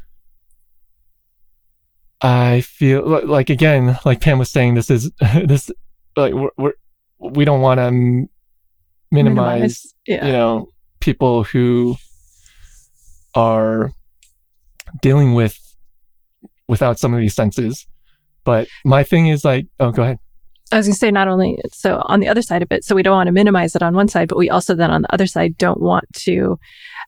I 2.20 2.62
feel 2.62 3.06
like 3.26 3.50
again, 3.50 3.98
like 4.04 4.20
Pam 4.20 4.38
was 4.38 4.50
saying, 4.50 4.74
this 4.74 4.90
is 4.90 5.10
this 5.44 5.70
like 6.16 6.32
we're, 6.32 6.50
we're 6.56 6.72
we 7.18 7.44
don't 7.44 7.60
want 7.60 7.78
to 7.78 8.26
minimize, 9.10 9.46
minimize 9.46 9.94
yeah. 10.06 10.26
you 10.26 10.32
know 10.32 10.68
people 11.00 11.44
who 11.44 11.96
are 13.34 13.92
dealing 15.00 15.34
with 15.34 15.58
without 16.68 16.98
some 16.98 17.14
of 17.14 17.20
these 17.20 17.34
senses. 17.34 17.86
But 18.44 18.68
my 18.84 19.02
thing 19.02 19.28
is 19.28 19.44
like, 19.44 19.66
oh, 19.80 19.90
go 19.90 20.02
ahead. 20.02 20.18
I 20.72 20.78
was 20.78 20.86
going 20.86 20.94
to 20.94 20.98
say, 20.98 21.10
not 21.12 21.28
only 21.28 21.58
so 21.72 22.02
on 22.06 22.18
the 22.18 22.28
other 22.28 22.42
side 22.42 22.62
of 22.62 22.72
it, 22.72 22.82
so 22.84 22.94
we 22.96 23.02
don't 23.02 23.14
want 23.14 23.28
to 23.28 23.32
minimize 23.32 23.76
it 23.76 23.82
on 23.82 23.94
one 23.94 24.08
side, 24.08 24.28
but 24.28 24.36
we 24.36 24.50
also 24.50 24.75
then 24.75 24.90
on 24.90 25.02
the 25.02 25.14
other 25.14 25.26
side 25.26 25.56
don't 25.58 25.80
want 25.80 26.04
to 26.14 26.58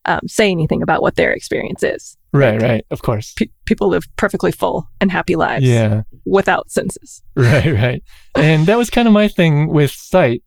um, 0.04 0.20
say 0.26 0.50
anything 0.50 0.80
about 0.80 1.02
what 1.02 1.16
their 1.16 1.32
experience 1.32 1.82
is. 1.82 2.16
Right, 2.32 2.60
right, 2.60 2.84
of 2.90 3.02
course. 3.02 3.32
P- 3.36 3.50
people 3.64 3.88
live 3.88 4.04
perfectly 4.16 4.52
full 4.52 4.88
and 5.00 5.10
happy 5.10 5.34
lives. 5.34 5.64
Yeah. 5.64 6.02
Without 6.24 6.70
senses. 6.70 7.22
Right, 7.34 7.72
right. 7.72 8.02
and 8.34 8.66
that 8.66 8.76
was 8.76 8.90
kind 8.90 9.06
of 9.06 9.14
my 9.14 9.28
thing 9.28 9.68
with 9.68 9.92
sight 9.92 10.42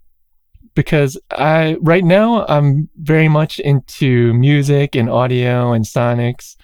because 0.75 1.20
I, 1.32 1.78
right 1.82 2.04
now, 2.04 2.46
I'm 2.48 2.90
very 2.98 3.28
much 3.28 3.60
into 3.60 4.34
music 4.34 4.96
and 4.96 5.10
audio 5.10 5.74
and 5.74 5.86
sonics 5.86 6.56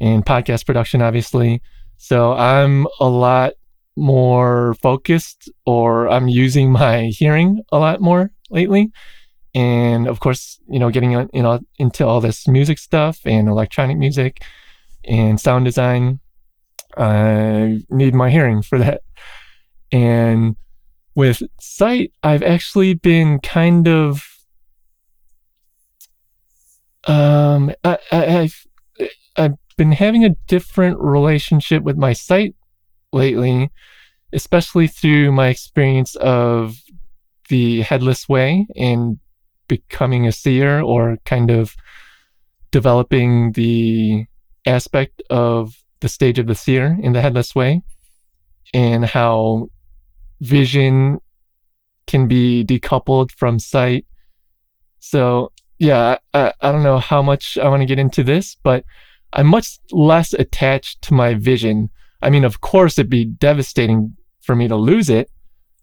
and 0.00 0.24
podcast 0.24 0.66
production, 0.66 1.02
obviously. 1.02 1.62
So 1.98 2.32
I'm 2.32 2.86
a 2.98 3.08
lot 3.08 3.52
more 3.96 4.74
focused 4.82 5.50
or 5.66 6.08
I'm 6.08 6.28
using 6.28 6.72
my 6.80 7.06
hearing 7.06 7.62
a 7.70 7.78
lot 7.78 8.00
more 8.00 8.30
lately. 8.50 8.90
And 9.54 10.06
of 10.06 10.20
course, 10.20 10.60
you 10.68 10.78
know, 10.78 10.90
getting 10.90 11.10
you 11.10 11.42
know 11.42 11.60
into 11.78 12.06
all 12.06 12.20
this 12.20 12.46
music 12.46 12.78
stuff 12.78 13.20
and 13.24 13.48
electronic 13.48 13.98
music 13.98 14.42
and 15.04 15.40
sound 15.40 15.64
design, 15.64 16.20
I 16.96 17.82
need 17.90 18.14
my 18.14 18.30
hearing 18.30 18.62
for 18.62 18.78
that. 18.78 19.02
And 19.90 20.56
with 21.14 21.42
sight, 21.60 22.12
I've 22.22 22.42
actually 22.42 22.94
been 22.94 23.40
kind 23.40 23.88
of 23.88 24.26
um 27.06 27.72
I, 27.82 27.98
I, 28.12 28.38
I've 28.38 28.66
I've 29.36 29.54
been 29.76 29.92
having 29.92 30.24
a 30.24 30.36
different 30.46 30.98
relationship 30.98 31.82
with 31.82 31.96
my 31.96 32.12
sight 32.12 32.54
lately, 33.12 33.70
especially 34.32 34.86
through 34.86 35.32
my 35.32 35.48
experience 35.48 36.14
of 36.16 36.76
the 37.48 37.80
headless 37.82 38.28
way 38.28 38.66
and 38.76 39.18
becoming 39.68 40.26
a 40.26 40.32
seer 40.32 40.80
or 40.80 41.16
kind 41.24 41.50
of 41.50 41.74
developing 42.70 43.52
the 43.52 44.26
aspect 44.66 45.22
of 45.30 45.74
the 46.00 46.08
stage 46.08 46.38
of 46.38 46.46
the 46.46 46.54
seer 46.54 46.96
in 47.02 47.12
the 47.12 47.20
headless 47.20 47.54
way 47.54 47.82
and 48.72 49.04
how 49.04 49.68
vision 50.40 51.18
can 52.06 52.26
be 52.26 52.64
decoupled 52.64 53.30
from 53.32 53.58
sight. 53.58 54.06
So, 54.98 55.52
yeah, 55.78 56.18
I, 56.34 56.52
I 56.60 56.72
don't 56.72 56.82
know 56.82 56.98
how 56.98 57.22
much 57.22 57.56
I 57.56 57.68
want 57.68 57.80
to 57.82 57.86
get 57.86 57.98
into 57.98 58.22
this, 58.22 58.56
but 58.62 58.84
I'm 59.32 59.46
much 59.46 59.78
less 59.92 60.32
attached 60.32 61.02
to 61.02 61.14
my 61.14 61.34
vision 61.34 61.90
I 62.22 62.30
mean, 62.30 62.44
of 62.44 62.60
course, 62.60 62.98
it'd 62.98 63.10
be 63.10 63.24
devastating 63.24 64.16
for 64.42 64.54
me 64.54 64.68
to 64.68 64.76
lose 64.76 65.08
it. 65.08 65.30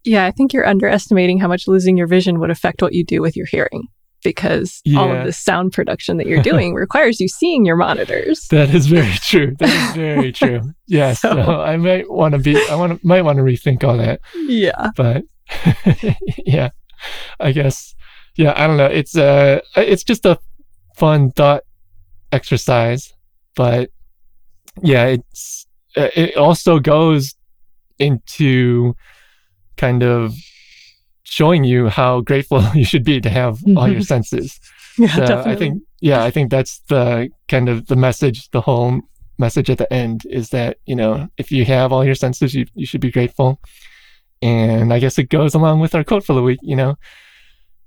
Yeah, 0.04 0.24
I 0.24 0.30
think 0.30 0.52
you're 0.52 0.66
underestimating 0.66 1.38
how 1.38 1.48
much 1.48 1.66
losing 1.66 1.96
your 1.96 2.06
vision 2.06 2.38
would 2.40 2.50
affect 2.50 2.80
what 2.80 2.94
you 2.94 3.04
do 3.04 3.20
with 3.20 3.36
your 3.36 3.46
hearing. 3.46 3.88
Because 4.24 4.80
all 4.96 5.10
of 5.20 5.24
this 5.26 5.38
sound 5.38 5.72
production 5.72 6.16
that 6.18 6.26
you're 6.26 6.42
doing 6.42 6.74
requires 6.86 7.20
you 7.20 7.28
seeing 7.28 7.64
your 7.64 7.76
monitors. 7.76 8.46
That 8.50 8.74
is 8.74 8.86
very 8.86 9.12
true. 9.14 9.54
That 9.58 9.68
is 9.90 9.94
very 9.96 10.32
true. 10.40 10.60
Yes. 10.86 11.20
So- 11.20 11.34
So 11.34 11.60
I 11.60 11.76
might 11.76 12.10
want 12.10 12.32
to 12.32 12.38
be, 12.38 12.56
I 12.70 12.74
want 12.74 13.00
to, 13.00 13.06
might 13.06 13.22
want 13.22 13.36
to 13.38 13.42
rethink 13.44 13.84
all 13.84 13.96
that. 13.98 14.20
Yeah. 14.34 14.90
but 14.96 15.24
yeah, 16.46 16.70
I 17.40 17.52
guess 17.52 17.94
yeah, 18.36 18.52
I 18.56 18.66
don't 18.66 18.76
know. 18.76 18.86
It's 18.86 19.16
uh 19.16 19.60
it's 19.76 20.04
just 20.04 20.26
a 20.26 20.38
fun 20.96 21.30
thought 21.32 21.62
exercise, 22.32 23.12
but 23.56 23.90
yeah, 24.82 25.06
it's 25.06 25.66
uh, 25.96 26.08
it 26.14 26.36
also 26.36 26.78
goes 26.78 27.34
into 27.98 28.94
kind 29.76 30.02
of 30.02 30.34
showing 31.28 31.64
you 31.64 31.88
how 31.88 32.20
grateful 32.22 32.62
you 32.74 32.84
should 32.84 33.04
be 33.04 33.20
to 33.20 33.30
have 33.30 33.58
all 33.76 33.88
your 33.90 34.02
senses. 34.02 34.58
Yeah, 35.00 35.14
So 35.14 35.20
definitely. 35.26 35.52
I 35.52 35.56
think 35.56 35.82
yeah, 36.00 36.24
I 36.24 36.30
think 36.32 36.50
that's 36.50 36.80
the 36.88 37.28
kind 37.46 37.68
of 37.68 37.86
the 37.86 37.94
message, 37.94 38.50
the 38.50 38.60
whole 38.60 39.00
message 39.38 39.70
at 39.70 39.78
the 39.78 39.92
end 39.92 40.22
is 40.28 40.48
that, 40.50 40.78
you 40.86 40.96
know, 40.96 41.28
if 41.38 41.52
you 41.52 41.64
have 41.66 41.92
all 41.92 42.04
your 42.04 42.16
senses, 42.16 42.52
you, 42.52 42.66
you 42.74 42.84
should 42.84 43.00
be 43.00 43.12
grateful. 43.12 43.60
And 44.42 44.92
I 44.92 44.98
guess 44.98 45.16
it 45.16 45.28
goes 45.28 45.54
along 45.54 45.78
with 45.78 45.94
our 45.94 46.02
quote 46.02 46.24
for 46.24 46.32
the 46.32 46.42
week, 46.42 46.58
you 46.62 46.74
know. 46.74 46.96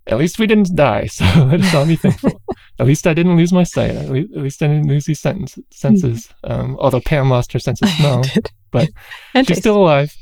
At 0.07 0.19
least 0.19 0.39
we 0.39 0.47
didn't 0.47 0.73
die, 0.73 1.05
so 1.17 1.25
let 1.51 1.59
us 1.59 1.73
all 1.75 1.85
be 1.85 1.97
thankful. 1.97 2.41
at 2.79 2.87
least 2.87 3.05
I 3.05 3.13
didn't 3.13 3.35
lose 3.35 3.51
my 3.51 3.63
sight. 3.63 3.91
At 3.91 4.09
least, 4.09 4.31
at 4.33 4.41
least 4.41 4.63
I 4.63 4.67
didn't 4.67 4.87
lose 4.87 5.03
these 5.05 5.19
sentence, 5.19 5.59
senses. 5.69 6.29
Um, 6.45 6.77
although 6.79 7.01
Pam 7.01 7.29
lost 7.29 7.51
her 7.51 7.59
sense 7.59 7.81
of 7.81 7.89
smell, 7.89 8.23
but 8.71 8.89
and 9.33 9.45
she's 9.45 9.55
taste. 9.57 9.63
still 9.63 9.77
alive. 9.77 10.15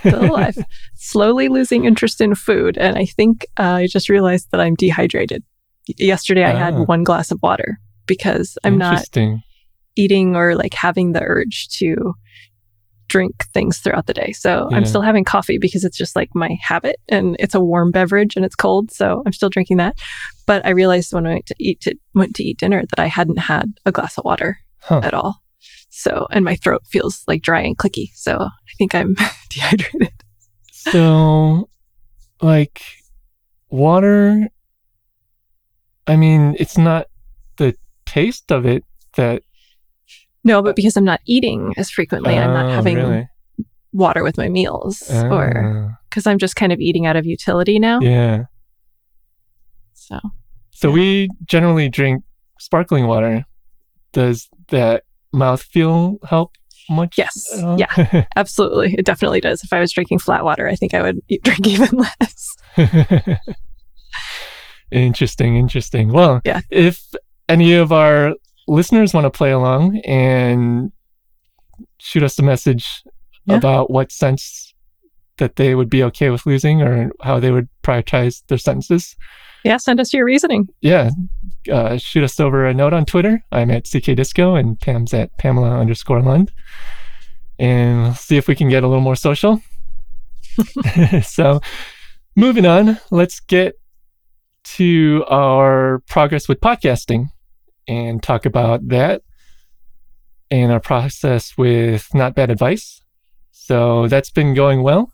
Still 0.00 0.24
alive. 0.30 0.56
Slowly 0.94 1.48
losing 1.48 1.84
interest 1.84 2.20
in 2.20 2.34
food. 2.34 2.76
And 2.78 2.96
I 2.98 3.04
think 3.06 3.46
uh, 3.58 3.62
I 3.82 3.86
just 3.86 4.08
realized 4.08 4.50
that 4.50 4.60
I'm 4.60 4.74
dehydrated. 4.74 5.42
Yesterday, 5.98 6.44
I 6.44 6.50
had 6.54 6.74
Ah. 6.74 6.84
one 6.84 7.04
glass 7.04 7.30
of 7.30 7.40
water 7.42 7.78
because 8.06 8.56
I'm 8.64 8.78
not 8.78 8.98
eating 9.96 10.36
or 10.36 10.54
like 10.54 10.74
having 10.74 11.12
the 11.12 11.22
urge 11.22 11.68
to 11.78 12.14
drink 13.08 13.44
things 13.52 13.78
throughout 13.78 14.06
the 14.06 14.14
day. 14.14 14.30
So 14.30 14.68
I'm 14.70 14.84
still 14.84 15.00
having 15.02 15.24
coffee 15.24 15.58
because 15.58 15.84
it's 15.84 15.96
just 15.98 16.14
like 16.14 16.28
my 16.32 16.56
habit 16.62 16.94
and 17.08 17.34
it's 17.40 17.56
a 17.56 17.60
warm 17.60 17.90
beverage 17.90 18.36
and 18.36 18.44
it's 18.44 18.54
cold. 18.54 18.92
So 18.92 19.24
I'm 19.26 19.32
still 19.32 19.48
drinking 19.48 19.78
that. 19.78 19.96
But 20.46 20.64
I 20.64 20.70
realized 20.70 21.12
when 21.12 21.26
I 21.26 21.30
went 21.30 21.46
to 21.46 21.54
eat 21.58 21.80
to, 21.80 21.96
went 22.14 22.36
to 22.36 22.44
eat 22.44 22.58
dinner 22.58 22.82
that 22.88 23.00
I 23.00 23.06
hadn't 23.06 23.38
had 23.40 23.72
a 23.84 23.90
glass 23.90 24.16
of 24.16 24.24
water 24.24 24.58
Huh. 24.82 25.00
at 25.02 25.12
all. 25.12 25.42
So 26.00 26.26
and 26.30 26.44
my 26.44 26.56
throat 26.56 26.82
feels 26.86 27.22
like 27.28 27.42
dry 27.42 27.60
and 27.60 27.76
clicky. 27.76 28.08
So 28.14 28.38
I 28.38 28.72
think 28.78 28.94
I'm 28.94 29.14
dehydrated. 29.50 30.12
So, 30.72 31.68
like, 32.40 32.80
water, 33.68 34.48
I 36.06 36.16
mean, 36.16 36.56
it's 36.58 36.78
not 36.78 37.06
the 37.58 37.76
taste 38.06 38.50
of 38.50 38.64
it 38.64 38.82
that. 39.16 39.42
No, 40.42 40.62
but 40.62 40.74
because 40.74 40.96
I'm 40.96 41.04
not 41.04 41.20
eating 41.26 41.74
as 41.76 41.90
frequently, 41.90 42.38
I'm 42.38 42.54
not 42.54 42.64
Oh, 42.66 42.74
having 42.76 42.96
really? 42.96 43.28
water 43.92 44.22
with 44.22 44.38
my 44.38 44.48
meals 44.48 45.02
or 45.06 45.90
Ah, 45.92 45.98
because 46.08 46.26
I'm 46.26 46.38
just 46.38 46.56
kind 46.56 46.72
of 46.72 46.80
eating 46.80 47.04
out 47.04 47.16
of 47.16 47.26
utility 47.26 47.78
now. 47.78 48.00
yeah. 48.00 48.44
So 49.92 50.18
So, 50.70 50.88
Yeah. 50.88 50.94
we 50.94 51.28
generally 51.44 51.90
drink 51.90 52.24
sparkling 52.58 53.06
water. 53.06 53.44
Does 54.12 54.48
that 54.68 55.04
mouthfeel 55.34 56.18
help 56.28 56.52
much? 56.88 57.16
Yes. 57.18 57.46
all? 57.62 57.78
Yeah. 57.78 58.24
Absolutely. 58.36 58.94
It 58.98 59.04
definitely 59.04 59.40
does. 59.40 59.62
If 59.62 59.72
I 59.72 59.80
was 59.80 59.92
drinking 59.92 60.18
flat 60.18 60.44
water, 60.44 60.68
I 60.68 60.74
think 60.74 60.94
I 60.94 61.02
would 61.02 61.20
drink 61.42 61.66
even 61.66 61.88
less. 61.98 62.56
interesting, 64.90 65.56
interesting. 65.56 66.12
Well, 66.12 66.40
Yeah. 66.44 66.60
if 66.70 67.02
any 67.48 67.74
of 67.74 67.92
our 67.92 68.34
listeners 68.68 69.14
want 69.14 69.24
to 69.24 69.30
play 69.30 69.50
along 69.52 69.98
and 70.06 70.92
shoot 71.98 72.22
us 72.22 72.38
a 72.38 72.42
message 72.42 73.02
Yeah. 73.46 73.56
about 73.56 73.90
what 73.90 74.12
sense 74.12 74.74
that 75.38 75.56
they 75.56 75.74
would 75.74 75.88
be 75.90 76.02
okay 76.04 76.30
with 76.30 76.44
losing 76.44 76.82
or 76.82 77.10
how 77.22 77.40
they 77.40 77.50
would 77.50 77.68
prioritize 77.82 78.42
their 78.48 78.58
sentences, 78.58 79.16
Yeah. 79.64 79.76
Send 79.76 80.00
us 80.00 80.12
your 80.12 80.24
reasoning. 80.24 80.68
yeah, 80.80 81.10
uh, 81.70 81.96
shoot 81.98 82.24
us 82.24 82.40
over 82.40 82.66
a 82.66 82.74
note 82.74 82.92
on 82.92 83.04
Twitter. 83.04 83.42
I'm 83.52 83.70
at 83.70 83.84
CK 83.84 84.16
Disco 84.16 84.54
and 84.54 84.78
Pam's 84.80 85.12
at 85.12 85.36
Pamela 85.38 85.78
underscore 85.78 86.22
Lund. 86.22 86.50
And 87.58 88.02
we'll 88.02 88.14
see 88.14 88.36
if 88.36 88.48
we 88.48 88.54
can 88.54 88.68
get 88.68 88.82
a 88.82 88.88
little 88.88 89.02
more 89.02 89.16
social. 89.16 89.60
so, 91.22 91.60
moving 92.34 92.64
on, 92.66 92.98
let's 93.10 93.40
get 93.40 93.74
to 94.62 95.24
our 95.28 96.02
progress 96.08 96.48
with 96.48 96.60
podcasting 96.60 97.28
and 97.86 98.22
talk 98.22 98.46
about 98.46 98.86
that 98.88 99.22
and 100.50 100.72
our 100.72 100.80
process 100.80 101.56
with 101.58 102.08
Not 102.14 102.34
Bad 102.34 102.50
Advice. 102.50 103.02
So, 103.52 104.08
that's 104.08 104.30
been 104.30 104.54
going 104.54 104.82
well. 104.82 105.12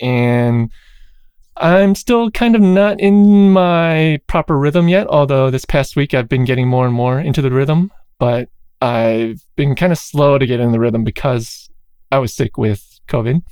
And 0.00 0.70
I'm 1.56 1.94
still 1.94 2.30
kind 2.30 2.56
of 2.56 2.62
not 2.62 2.98
in 2.98 3.52
my 3.52 4.20
proper 4.26 4.58
rhythm 4.58 4.88
yet, 4.88 5.06
although 5.06 5.50
this 5.50 5.64
past 5.64 5.94
week 5.94 6.12
I've 6.12 6.28
been 6.28 6.44
getting 6.44 6.66
more 6.66 6.84
and 6.84 6.94
more 6.94 7.20
into 7.20 7.42
the 7.42 7.50
rhythm, 7.50 7.92
but 8.18 8.48
I've 8.82 9.40
been 9.54 9.76
kind 9.76 9.92
of 9.92 9.98
slow 9.98 10.36
to 10.36 10.46
get 10.46 10.58
in 10.58 10.72
the 10.72 10.80
rhythm 10.80 11.04
because 11.04 11.70
I 12.10 12.18
was 12.18 12.34
sick 12.34 12.58
with 12.58 13.00
COVID 13.08 13.42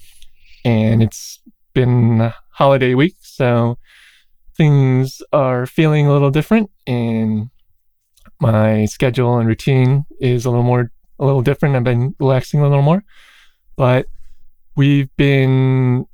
and 0.65 1.03
it's 1.03 1.41
been 1.75 2.33
holiday 2.51 2.95
week, 2.95 3.15
so 3.21 3.79
things 4.57 5.23
are 5.33 5.65
feeling 5.65 6.07
a 6.07 6.13
little 6.13 6.31
different 6.31 6.71
and 6.87 7.51
my 8.41 8.85
schedule 8.87 9.39
and 9.39 9.49
routine 9.49 10.05
is 10.21 10.45
a 10.45 10.51
little 10.51 10.65
more 10.65 10.91
a 11.21 11.25
little 11.25 11.43
different. 11.43 11.77
I've 11.77 11.85
been 11.85 12.17
relaxing 12.19 12.61
a 12.61 12.69
little 12.69 12.83
more, 12.83 13.05
but 13.77 14.07
we've 14.75 15.09
been 15.17 16.05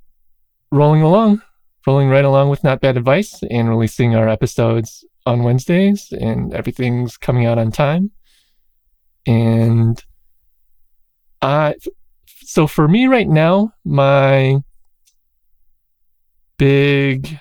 rolling 0.70 1.00
along 1.00 1.40
rolling 1.88 2.10
right 2.10 2.26
along 2.26 2.50
with 2.50 2.62
Not 2.62 2.82
Bad 2.82 2.98
Advice 2.98 3.42
and 3.50 3.70
releasing 3.70 4.14
our 4.14 4.28
episodes 4.28 5.06
on 5.24 5.42
Wednesdays, 5.42 6.12
and 6.12 6.52
everything's 6.52 7.16
coming 7.16 7.46
out 7.46 7.56
on 7.56 7.72
time. 7.72 8.10
And 9.26 9.98
I, 11.40 11.76
so 12.42 12.66
for 12.66 12.88
me 12.88 13.06
right 13.06 13.26
now, 13.26 13.72
my 13.86 14.58
big 16.58 17.38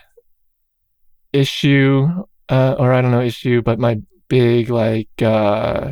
issue, 1.34 2.08
uh, 2.48 2.76
or 2.80 2.94
I 2.94 3.02
don't 3.02 3.12
know 3.12 3.20
issue, 3.20 3.62
but 3.62 3.80
my 3.80 4.00
big 4.30 4.70
like 4.70 5.10
uh, 5.22 5.92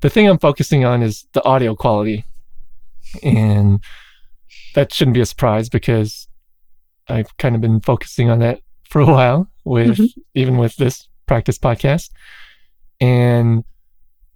the 0.00 0.08
thing 0.08 0.26
I'm 0.26 0.38
focusing 0.38 0.86
on 0.86 1.02
is 1.02 1.26
the 1.34 1.44
audio 1.44 1.74
quality, 1.74 2.24
and 3.22 3.78
that 4.74 4.90
shouldn't 4.94 5.16
be 5.16 5.20
a 5.20 5.26
surprise 5.26 5.68
because 5.68 6.28
I've 7.08 7.36
kind 7.36 7.54
of 7.54 7.60
been 7.60 7.80
focusing 7.80 8.30
on 8.30 8.38
that 8.40 8.60
for 8.88 9.00
a 9.00 9.06
while 9.06 9.48
with 9.64 9.98
Mhm. 9.98 10.08
even 10.34 10.56
with 10.58 10.76
this 10.76 11.08
practice 11.26 11.58
podcast. 11.58 12.10
And 13.00 13.64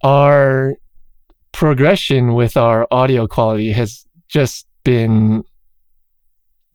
our 0.03 0.75
progression 1.51 2.33
with 2.33 2.55
our 2.57 2.87
audio 2.91 3.27
quality 3.27 3.71
has 3.71 4.05
just 4.27 4.67
been 4.83 5.43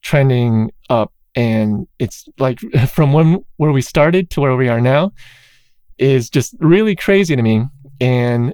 trending 0.03 0.71
up 0.91 1.13
and 1.35 1.87
it's 1.99 2.29
like 2.39 2.59
from 2.89 3.13
when 3.13 3.43
where 3.57 3.73
we 3.73 3.81
started 3.83 4.31
to 4.31 4.41
where 4.41 4.57
we 4.57 4.69
are 4.69 4.81
now 4.81 5.13
is 5.99 6.29
just 6.29 6.55
really 6.61 6.95
crazy 6.97 7.35
to 7.37 7.43
me 7.43 7.65
and 8.01 8.53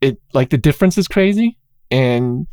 it 0.00 0.18
like 0.34 0.50
the 0.50 0.58
difference 0.58 0.98
is 0.98 1.06
crazy 1.08 1.56
and 1.90 2.46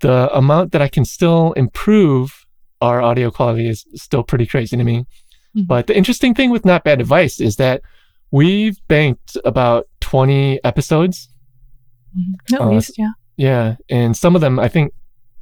the 0.00 0.28
amount 0.36 0.72
that 0.72 0.82
I 0.82 0.88
can 0.88 1.04
still 1.04 1.52
improve 1.52 2.44
our 2.80 3.00
audio 3.02 3.30
quality 3.30 3.68
is 3.68 3.84
still 3.94 4.22
pretty 4.22 4.46
crazy 4.46 4.76
to 4.76 4.84
me. 4.84 5.04
Mhm. 5.56 5.66
But 5.66 5.86
the 5.86 5.96
interesting 5.96 6.34
thing 6.34 6.50
with 6.50 6.64
Not 6.64 6.84
Bad 6.84 7.00
Advice 7.00 7.40
is 7.40 7.56
that 7.56 7.82
we've 8.30 8.76
banked 8.88 9.36
about 9.44 9.86
20 10.00 10.62
episodes. 10.64 11.28
At 12.52 12.60
Uh, 12.60 12.70
least, 12.70 12.92
yeah. 12.98 13.10
Yeah. 13.36 13.76
And 13.88 14.16
some 14.16 14.34
of 14.34 14.40
them, 14.40 14.58
I 14.58 14.68
think 14.68 14.92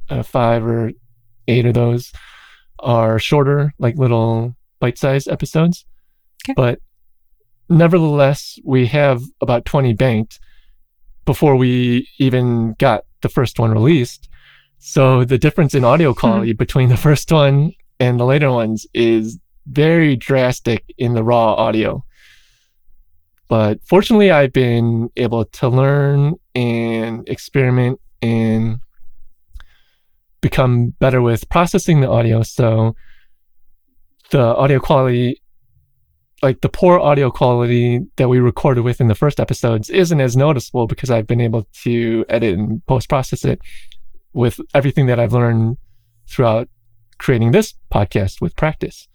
uh, 0.09 0.23
five 0.23 0.65
or 0.65 0.91
eight 1.47 1.65
of 1.65 1.73
those 1.73 2.11
are 2.79 3.19
shorter, 3.19 3.73
like 3.79 3.97
little 3.97 4.55
bite 4.79 4.97
sized 4.97 5.27
episodes. 5.27 5.85
Okay. 6.45 6.53
But 6.55 6.79
nevertheless, 7.69 8.57
we 8.63 8.87
have 8.87 9.21
about 9.41 9.65
20 9.65 9.93
banked 9.93 10.39
before 11.25 11.55
we 11.55 12.07
even 12.19 12.73
got 12.79 13.03
the 13.21 13.29
first 13.29 13.59
one 13.59 13.71
released. 13.71 14.29
So 14.79 15.25
the 15.25 15.37
difference 15.37 15.73
in 15.73 15.83
audio 15.83 16.13
hmm. 16.13 16.19
quality 16.19 16.53
between 16.53 16.89
the 16.89 16.97
first 16.97 17.31
one 17.31 17.71
and 17.99 18.19
the 18.19 18.25
later 18.25 18.51
ones 18.51 18.85
is 18.93 19.39
very 19.67 20.15
drastic 20.15 20.83
in 20.97 21.13
the 21.13 21.23
raw 21.23 21.53
audio. 21.53 22.03
But 23.49 23.79
fortunately, 23.85 24.29
I've 24.29 24.53
been 24.53 25.09
able 25.15 25.45
to 25.45 25.69
learn 25.69 26.35
and 26.53 27.27
experiment 27.29 27.99
and 28.21 28.79
become 30.41 30.89
better 30.99 31.21
with 31.21 31.47
processing 31.49 32.01
the 32.01 32.09
audio. 32.09 32.43
So 32.43 32.95
the 34.31 34.41
audio 34.41 34.79
quality 34.79 35.41
like 36.43 36.61
the 36.61 36.69
poor 36.69 36.99
audio 36.99 37.31
quality 37.31 38.01
that 38.17 38.29
we 38.29 38.37
recorded 38.39 38.81
with 38.81 39.01
in 39.01 39.07
the 39.07 39.15
first 39.15 39.39
episodes 39.39 39.89
isn't 39.89 40.21
as 40.21 40.37
noticeable 40.37 40.85
because 40.85 41.09
I've 41.09 41.25
been 41.25 41.41
able 41.41 41.67
to 41.83 42.25
edit 42.29 42.59
and 42.59 42.85
post 42.85 43.09
process 43.09 43.43
it 43.43 43.59
with 44.33 44.59
everything 44.73 45.07
that 45.07 45.19
I've 45.19 45.33
learned 45.33 45.77
throughout 46.27 46.69
creating 47.17 47.51
this 47.51 47.73
podcast 47.91 48.41
with 48.41 48.55
practice. 48.55 49.07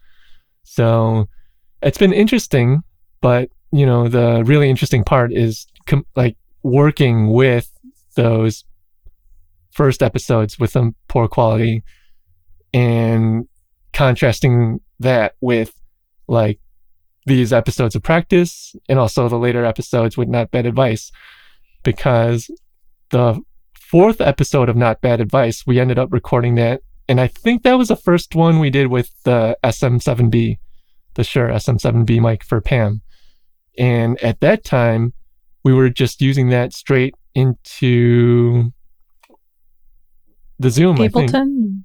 So 0.63 1.27
it's 1.81 1.97
been 1.97 2.13
interesting, 2.13 2.81
but 3.21 3.49
you 3.71 3.85
know, 3.85 4.07
the 4.07 4.43
really 4.45 4.69
interesting 4.69 5.03
part 5.03 5.33
is 5.33 5.67
com- 5.87 6.05
like 6.15 6.37
working 6.61 7.31
with 7.31 7.71
those 8.15 8.63
first 9.71 10.03
episodes 10.03 10.59
with 10.59 10.71
some 10.71 10.95
poor 11.07 11.27
quality 11.27 11.83
and 12.73 13.47
contrasting 13.91 14.79
that 14.99 15.35
with 15.41 15.73
like 16.27 16.59
these 17.25 17.53
episodes 17.53 17.95
of 17.95 18.03
practice 18.03 18.75
and 18.89 18.99
also 18.99 19.29
the 19.29 19.37
later 19.37 19.65
episodes 19.65 20.17
with 20.17 20.27
not 20.27 20.51
bad 20.51 20.65
advice 20.65 21.11
because 21.83 22.49
the 23.09 23.39
fourth 23.93 24.19
episode 24.19 24.69
of 24.69 24.75
not 24.75 25.01
bad 25.01 25.21
advice 25.21 25.67
we 25.67 25.79
ended 25.79 25.99
up 25.99 26.11
recording 26.11 26.55
that. 26.55 26.81
And 27.07 27.21
i 27.21 27.27
think 27.27 27.61
that 27.61 27.77
was 27.77 27.89
the 27.89 27.95
first 27.95 28.33
one 28.33 28.57
we 28.57 28.71
did 28.71 28.87
with 28.87 29.11
the 29.23 29.55
sm7b 29.63 30.57
the 31.13 31.23
Shure 31.23 31.49
sm7b 31.49 32.19
mic 32.19 32.43
for 32.43 32.59
pam. 32.59 33.03
And 33.77 34.19
at 34.23 34.39
that 34.39 34.63
time 34.63 35.13
we 35.63 35.73
were 35.73 35.91
just 35.91 36.21
using 36.23 36.49
that 36.49 36.73
straight 36.73 37.13
into 37.35 38.71
the 40.57 40.71
zoom 40.71 40.97
ableton? 40.97 41.83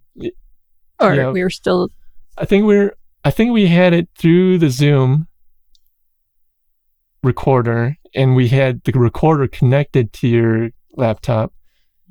Or 0.99 1.14
Yeah. 1.14 1.31
we 1.31 1.42
were 1.42 1.51
still 1.51 1.90
I 2.38 2.47
think 2.47 2.64
we're 2.64 2.97
I 3.23 3.31
think 3.31 3.53
we 3.53 3.66
had 3.66 3.92
it 3.92 4.09
through 4.16 4.57
the 4.57 4.71
Zoom 4.71 5.27
recorder 7.23 7.97
and 8.14 8.35
we 8.35 8.49
had 8.49 8.83
the 8.85 8.92
recorder 8.92 9.47
connected 9.47 10.14
to 10.14 10.29
your 10.29 10.71
laptop 10.97 11.53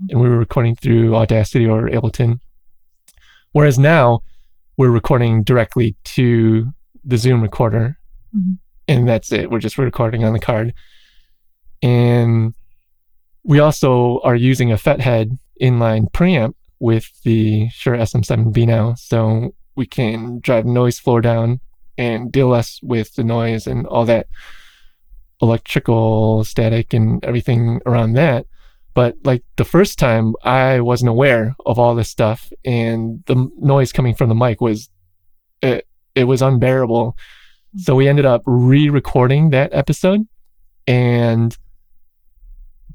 and 0.10 0.20
we 0.20 0.30
were 0.30 0.38
recording 0.38 0.76
through 0.76 1.16
Audacity 1.16 1.66
or 1.66 1.88
Ableton. 1.90 2.40
Whereas 3.52 3.80
now 3.80 4.22
we're 4.78 4.92
recording 4.92 5.44
directly 5.44 5.96
to 6.04 6.72
the 7.04 7.18
Zoom 7.18 7.42
recorder 7.42 7.98
Mhm. 8.36 8.58
and 8.88 9.08
that's 9.08 9.32
it. 9.32 9.50
We're 9.50 9.60
just 9.60 9.78
recording 9.78 10.24
on 10.24 10.34
the 10.34 10.40
card. 10.40 10.74
And 11.82 12.54
we 13.44 13.60
also 13.60 14.20
are 14.22 14.36
using 14.36 14.72
a 14.72 14.76
FetHead 14.76 15.38
inline 15.62 16.12
preamp 16.12 16.54
with 16.80 17.10
the 17.24 17.70
Shure 17.70 17.96
SM7B 17.96 18.66
now. 18.66 18.94
So 18.96 19.54
we 19.76 19.86
can 19.86 20.40
drive 20.42 20.66
noise 20.66 21.00
floor 21.00 21.22
down 21.22 21.60
and 21.98 22.32
deal 22.32 22.50
less 22.50 22.80
with 22.84 23.16
the 23.16 23.24
noise 23.24 23.66
and 23.66 23.88
all 23.88 24.06
that 24.06 24.28
electrical 25.42 26.44
static 26.44 26.94
and 26.94 27.24
everything 27.24 27.80
around 27.86 28.14
that. 28.14 28.46
But 28.98 29.16
like 29.24 29.44
the 29.58 29.64
first 29.64 30.00
time, 30.00 30.34
I 30.44 30.80
wasn't 30.80 31.10
aware 31.10 31.56
of 31.68 31.78
all 31.78 31.94
this 31.94 32.10
stuff, 32.10 32.52
and 32.66 33.24
the 33.28 33.48
noise 33.60 33.92
coming 33.92 34.16
from 34.16 34.28
the 34.28 34.34
mic 34.34 34.60
was 34.60 34.90
it, 35.62 35.88
it 36.16 36.24
was 36.24 36.42
unbearable. 36.42 37.16
So 37.76 37.94
we 37.94 38.08
ended 38.08 38.26
up 38.26 38.42
re-recording 38.48 39.52
that 39.52 39.72
episode, 39.72 40.22
and 40.88 41.56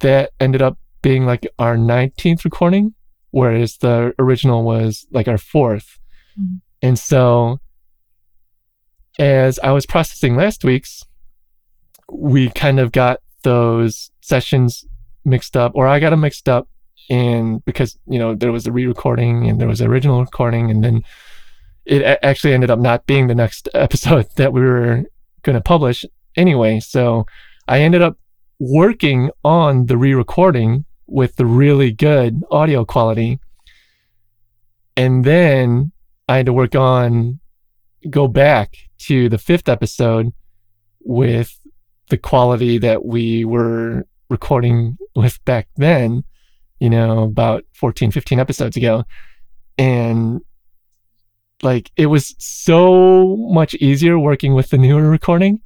that 0.01 0.33
ended 0.41 0.61
up 0.61 0.77
being 1.03 1.25
like 1.25 1.47
our 1.61 1.77
19th 1.77 2.45
recording, 2.45 2.95
whereas 3.31 3.77
the 3.77 4.13
original 4.19 4.65
was 4.65 5.07
like 5.13 5.29
our 5.29 5.39
fourth. 5.39 6.01
Mhm. 6.37 6.63
And 6.83 6.99
so, 6.99 7.61
as 9.21 9.61
I 9.61 9.71
was 9.71 9.87
processing 9.87 10.35
last 10.35 10.65
week's, 10.65 11.05
we 12.11 12.49
kind 12.49 12.81
of 12.81 12.91
got 12.91 13.21
those 13.45 14.11
sessions 14.21 14.85
mixed 15.25 15.57
up, 15.57 15.73
or 15.75 15.87
I 15.87 16.01
got 16.01 16.11
them 16.11 16.21
mixed 16.21 16.49
up. 16.49 16.69
And 17.11 17.65
because, 17.65 17.99
you 18.07 18.19
know, 18.19 18.35
there 18.35 18.53
was 18.53 18.67
a 18.67 18.73
re 18.73 18.87
recording 18.87 19.49
and 19.49 19.61
there 19.61 19.69
was 19.69 19.81
the 19.81 19.87
original 19.87 20.21
recording, 20.21 20.71
and 20.71 20.85
then 20.85 21.03
it 21.85 22.03
a- 22.03 22.25
actually 22.25 22.55
ended 22.55 22.71
up 22.71 22.79
not 22.79 23.07
being 23.07 23.27
the 23.27 23.35
next 23.35 23.69
episode 23.75 24.29
that 24.37 24.53
we 24.53 24.61
were 24.61 25.05
going 25.43 25.55
to 25.55 25.61
publish 25.61 26.05
anyway. 26.37 26.81
So 26.81 27.27
I 27.69 27.81
ended 27.81 28.03
up 28.03 28.19
working 28.59 29.31
on 29.45 29.87
the 29.87 29.97
re 29.97 30.15
recording 30.15 30.85
with 31.07 31.37
the 31.37 31.47
really 31.47 31.93
good 31.93 32.43
audio 32.51 32.85
quality. 32.85 33.41
And 34.97 35.25
then 35.25 35.93
I 36.29 36.39
had 36.39 36.47
to 36.47 36.53
work 36.53 36.75
on, 36.75 37.41
go 38.09 38.29
back 38.29 38.77
to 38.99 39.29
the 39.29 39.39
fifth 39.39 39.69
episode 39.69 40.33
with 41.01 41.59
the 42.09 42.19
quality 42.19 42.79
that 42.79 43.05
we 43.05 43.45
were 43.45 44.07
recording 44.33 44.99
with 45.15 45.43
back 45.45 45.69
then, 45.77 46.25
you 46.81 46.91
know, 46.91 47.23
about 47.23 47.65
14, 47.75 48.11
15 48.11 48.41
episodes 48.41 48.77
ago. 48.77 49.05
And 49.79 50.41
like 51.63 51.93
it 51.97 52.07
was 52.07 52.35
so 52.39 53.37
much 53.37 53.75
easier 53.75 54.19
working 54.19 54.55
with 54.55 54.71
the 54.71 54.79
newer 54.79 55.09
recording 55.09 55.61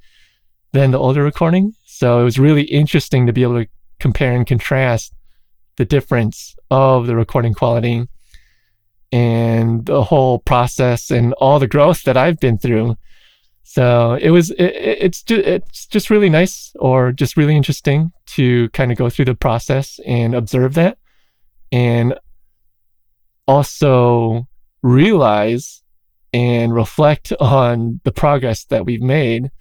than 0.73 0.91
the 0.91 0.99
older 0.99 1.23
recording. 1.23 1.73
So 1.85 2.21
it 2.21 2.23
was 2.23 2.37
really 2.37 2.63
interesting 2.63 3.25
to 3.25 3.33
be 3.33 3.41
able 3.41 3.63
to 3.63 3.69
compare 3.99 4.33
and 4.33 4.45
contrast 4.45 5.13
the 5.77 5.85
difference 5.85 6.55
of 6.69 7.07
the 7.07 7.15
recording 7.15 7.53
quality 7.55 8.07
and 9.11 9.85
the 9.85 10.03
whole 10.03 10.39
process 10.39 11.09
and 11.09 11.33
all 11.33 11.59
the 11.59 11.67
growth 11.67 12.03
that 12.03 12.17
I've 12.17 12.39
been 12.39 12.57
through. 12.57 12.95
So 13.69 14.13
it 14.13 14.29
was 14.29 14.49
it, 14.51 14.63
it- 14.63 14.97
it's 15.01 15.21
just 15.23 15.45
it's 15.45 15.85
just 15.85 16.09
really 16.09 16.29
nice 16.29 16.71
or 16.79 17.11
just 17.11 17.35
really 17.35 17.55
interesting 17.55 18.13
to 18.37 18.69
kind 18.69 18.91
of 18.93 18.97
go 18.97 19.09
through 19.09 19.25
the 19.25 19.35
process 19.35 19.99
and 20.05 20.33
observe 20.33 20.73
that 20.75 20.97
and 21.71 22.13
also 23.47 24.47
realize 24.81 25.83
and 26.33 26.73
reflect 26.73 27.33
on 27.41 27.99
the 28.05 28.11
progress 28.11 28.63
that 28.65 28.85
we've 28.85 29.01
made 29.01 29.51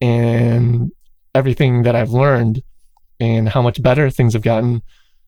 and 0.00 0.90
everything 1.34 1.82
that 1.84 1.96
I've 1.96 2.10
learned 2.10 2.62
and 3.18 3.48
how 3.48 3.62
much 3.62 3.82
better 3.82 4.10
things 4.10 4.34
have 4.34 4.42
gotten. 4.42 4.82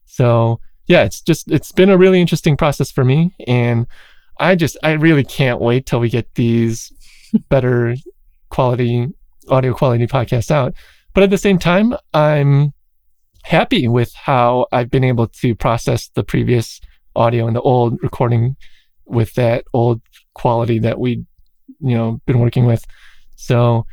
So 0.05 0.59
yeah, 0.87 1.03
it's 1.05 1.21
just 1.21 1.51
it's 1.51 1.71
been 1.71 1.89
a 1.89 1.97
really 1.97 2.21
interesting 2.21 2.55
process 2.55 2.91
for 2.91 3.03
me 3.03 3.33
and 3.47 3.87
I 4.39 4.55
just 4.55 4.77
I 4.83 4.91
really 4.91 5.23
can't 5.23 5.59
wait 5.59 5.85
till 5.87 5.99
we 5.99 6.09
get 6.09 6.35
these 6.35 6.91
better 7.49 7.95
quality 8.49 9.07
audio 9.49 9.73
quality 9.73 10.07
podcasts 10.07 10.51
out. 10.51 10.73
But 11.13 11.23
at 11.23 11.29
the 11.29 11.37
same 11.37 11.59
time, 11.59 11.95
I'm 12.13 12.73
happy 13.43 13.87
with 13.87 14.13
how 14.13 14.67
I've 14.71 14.89
been 14.89 15.03
able 15.03 15.27
to 15.27 15.55
process 15.55 16.09
the 16.09 16.23
previous 16.23 16.81
audio 17.15 17.47
and 17.47 17.55
the 17.55 17.61
old 17.61 17.97
recording 18.01 18.55
with 19.05 19.33
that 19.35 19.63
old 19.73 20.01
quality 20.33 20.79
that 20.79 20.99
we 20.99 21.23
you 21.79 21.95
know 21.95 22.21
been 22.25 22.39
working 22.39 22.65
with. 22.65 22.83
So 23.35 23.85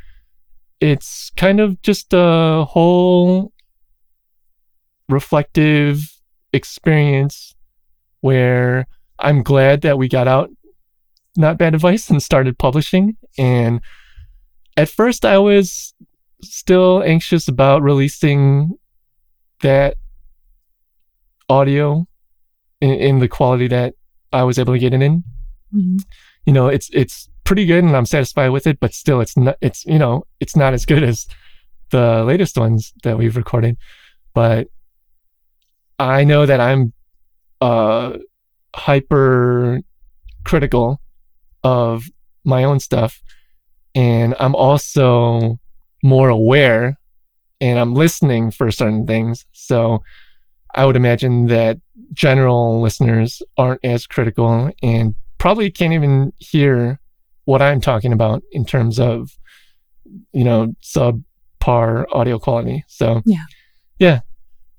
it's 0.79 1.31
kind 1.37 1.59
of 1.59 1.81
just 1.81 2.13
a 2.13 2.65
whole 2.65 3.53
reflective 5.07 6.19
experience 6.51 7.55
where 8.21 8.87
I'm 9.19 9.43
glad 9.43 9.81
that 9.81 9.97
we 9.97 10.07
got 10.07 10.27
out 10.27 10.49
not 11.35 11.57
bad 11.57 11.73
advice 11.75 12.09
and 12.09 12.21
started 12.21 12.57
publishing. 12.57 13.17
And 13.37 13.81
at 14.77 14.89
first 14.89 15.25
I 15.25 15.37
was 15.37 15.93
still 16.41 17.01
anxious 17.03 17.47
about 17.47 17.81
releasing 17.81 18.73
that 19.61 19.95
audio 21.49 22.05
in, 22.81 22.91
in 22.91 23.19
the 23.19 23.27
quality 23.27 23.67
that 23.67 23.93
I 24.31 24.43
was 24.43 24.57
able 24.59 24.73
to 24.73 24.79
get 24.79 24.93
it 24.93 25.01
in. 25.01 25.23
Mhm. 25.73 26.03
you 26.45 26.53
know 26.53 26.67
it's 26.67 26.89
it's 26.93 27.29
pretty 27.45 27.65
good 27.65 27.83
and 27.83 27.95
i'm 27.97 28.05
satisfied 28.05 28.49
with 28.49 28.67
it 28.67 28.79
but 28.79 28.93
still 28.93 29.21
it's 29.21 29.35
not 29.35 29.55
it's 29.59 29.83
you 29.85 29.97
know 29.97 30.23
it's 30.39 30.55
not 30.55 30.71
as 30.73 30.85
good 30.85 31.01
as 31.03 31.25
the 31.89 32.23
latest 32.25 32.57
ones 32.59 32.93
that 33.03 33.17
we've 33.17 33.35
recorded. 33.35 33.75
But 34.35 34.67
i 35.97 36.23
know 36.23 36.45
that 36.45 36.59
i'm 36.59 36.93
uh 37.61 38.17
hyper 38.75 39.81
critical 40.43 40.99
of 41.63 42.05
my 42.43 42.63
own 42.63 42.79
stuff 42.79 43.21
and 43.95 44.35
i'm 44.39 44.55
also 44.55 45.59
more 46.03 46.29
aware 46.29 46.99
and 47.61 47.79
i'm 47.79 47.93
listening 47.93 48.51
for 48.51 48.71
certain 48.71 49.05
things 49.05 49.45
so 49.51 50.03
i 50.75 50.85
would 50.85 50.95
imagine 50.95 51.47
that 51.47 51.79
general 52.13 52.81
listeners 52.81 53.41
aren't 53.57 53.83
as 53.83 54.05
critical 54.05 54.71
and 54.81 55.15
probably 55.37 55.69
can't 55.69 55.93
even 55.93 56.31
hear 56.37 56.99
what 57.45 57.61
I'm 57.61 57.81
talking 57.81 58.13
about 58.13 58.43
in 58.51 58.65
terms 58.65 58.99
of, 58.99 59.37
you 60.31 60.43
know, 60.43 60.73
subpar 60.81 62.05
audio 62.13 62.39
quality. 62.39 62.85
So, 62.87 63.21
Yeah. 63.25 63.43
Yeah. 63.99 64.21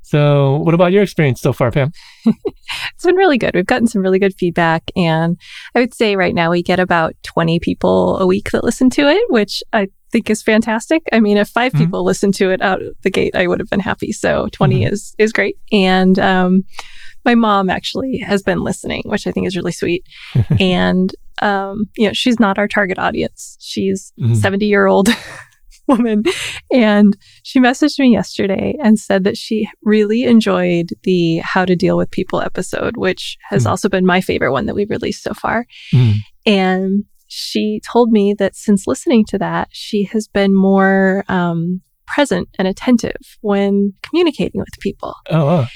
So, 0.04 0.58
what 0.58 0.74
about 0.74 0.92
your 0.92 1.02
experience 1.02 1.40
so 1.40 1.52
far, 1.52 1.70
Pam? 1.70 1.90
It's 2.94 3.04
been 3.04 3.16
really 3.16 3.38
good. 3.38 3.54
We've 3.54 3.66
gotten 3.66 3.86
some 3.86 4.00
really 4.02 4.18
good 4.18 4.34
feedback. 4.38 4.90
And 4.96 5.38
I 5.74 5.80
would 5.80 5.94
say 5.94 6.16
right 6.16 6.34
now 6.34 6.50
we 6.50 6.62
get 6.62 6.80
about 6.80 7.14
20 7.22 7.58
people 7.60 8.18
a 8.18 8.26
week 8.26 8.50
that 8.52 8.64
listen 8.64 8.88
to 8.90 9.08
it, 9.08 9.20
which 9.28 9.62
I 9.72 9.88
think 10.12 10.30
is 10.30 10.42
fantastic. 10.42 11.02
I 11.12 11.20
mean, 11.20 11.36
if 11.36 11.48
5 11.48 11.72
Mhm. 11.72 11.78
people 11.78 12.04
listened 12.04 12.34
to 12.34 12.50
it 12.50 12.62
out 12.62 12.80
of 12.82 12.94
the 13.02 13.10
gate, 13.10 13.34
I 13.36 13.46
would 13.46 13.60
have 13.60 13.68
been 13.68 13.80
happy. 13.80 14.12
So 14.12 14.48
20 14.52 14.82
Mhm. 14.84 14.92
is, 14.92 15.14
is 15.18 15.32
great. 15.32 15.56
And, 15.72 16.18
um, 16.18 16.64
my 17.24 17.34
mom 17.34 17.68
actually 17.70 18.18
has 18.18 18.42
been 18.42 18.62
listening, 18.62 19.02
which 19.06 19.26
I 19.26 19.30
think 19.32 19.46
is 19.46 19.56
really 19.56 19.72
sweet. 19.72 20.04
and, 20.60 21.10
um, 21.42 21.84
you 21.96 22.06
know, 22.06 22.12
she's 22.12 22.38
not 22.40 22.58
our 22.58 22.68
target 22.68 22.98
audience. 22.98 23.56
She's 23.60 24.12
Mhm. 24.20 24.36
70 24.36 24.66
year 24.66 24.86
old 24.86 25.08
woman. 25.88 26.22
And 26.72 27.16
she 27.42 27.60
messaged 27.60 27.98
me 27.98 28.12
yesterday 28.12 28.74
and 28.82 28.98
said 28.98 29.24
that 29.24 29.36
she 29.36 29.68
really 29.82 30.24
enjoyed 30.24 30.90
the 31.02 31.38
How 31.38 31.64
to 31.64 31.76
Deal 31.76 31.96
with 31.96 32.10
People 32.10 32.40
episode, 32.40 32.96
which 32.96 33.36
has 33.50 33.64
Mm. 33.64 33.70
also 33.70 33.88
been 33.88 34.06
my 34.06 34.20
favorite 34.20 34.52
one 34.52 34.66
that 34.66 34.74
we've 34.74 34.90
released 34.90 35.22
so 35.22 35.34
far. 35.34 35.66
Mm. 35.92 36.14
And 36.46 37.04
she 37.28 37.80
told 37.90 38.10
me 38.10 38.34
that 38.38 38.54
since 38.54 38.86
listening 38.86 39.24
to 39.28 39.38
that, 39.38 39.68
she 39.72 40.04
has 40.04 40.28
been 40.28 40.54
more 40.54 41.24
um, 41.28 41.80
present 42.06 42.48
and 42.58 42.68
attentive 42.68 43.16
when 43.40 43.92
communicating 44.02 44.60
with 44.60 44.68
people. 44.80 45.14
Oh, 45.30 45.44
wow. 45.46 45.66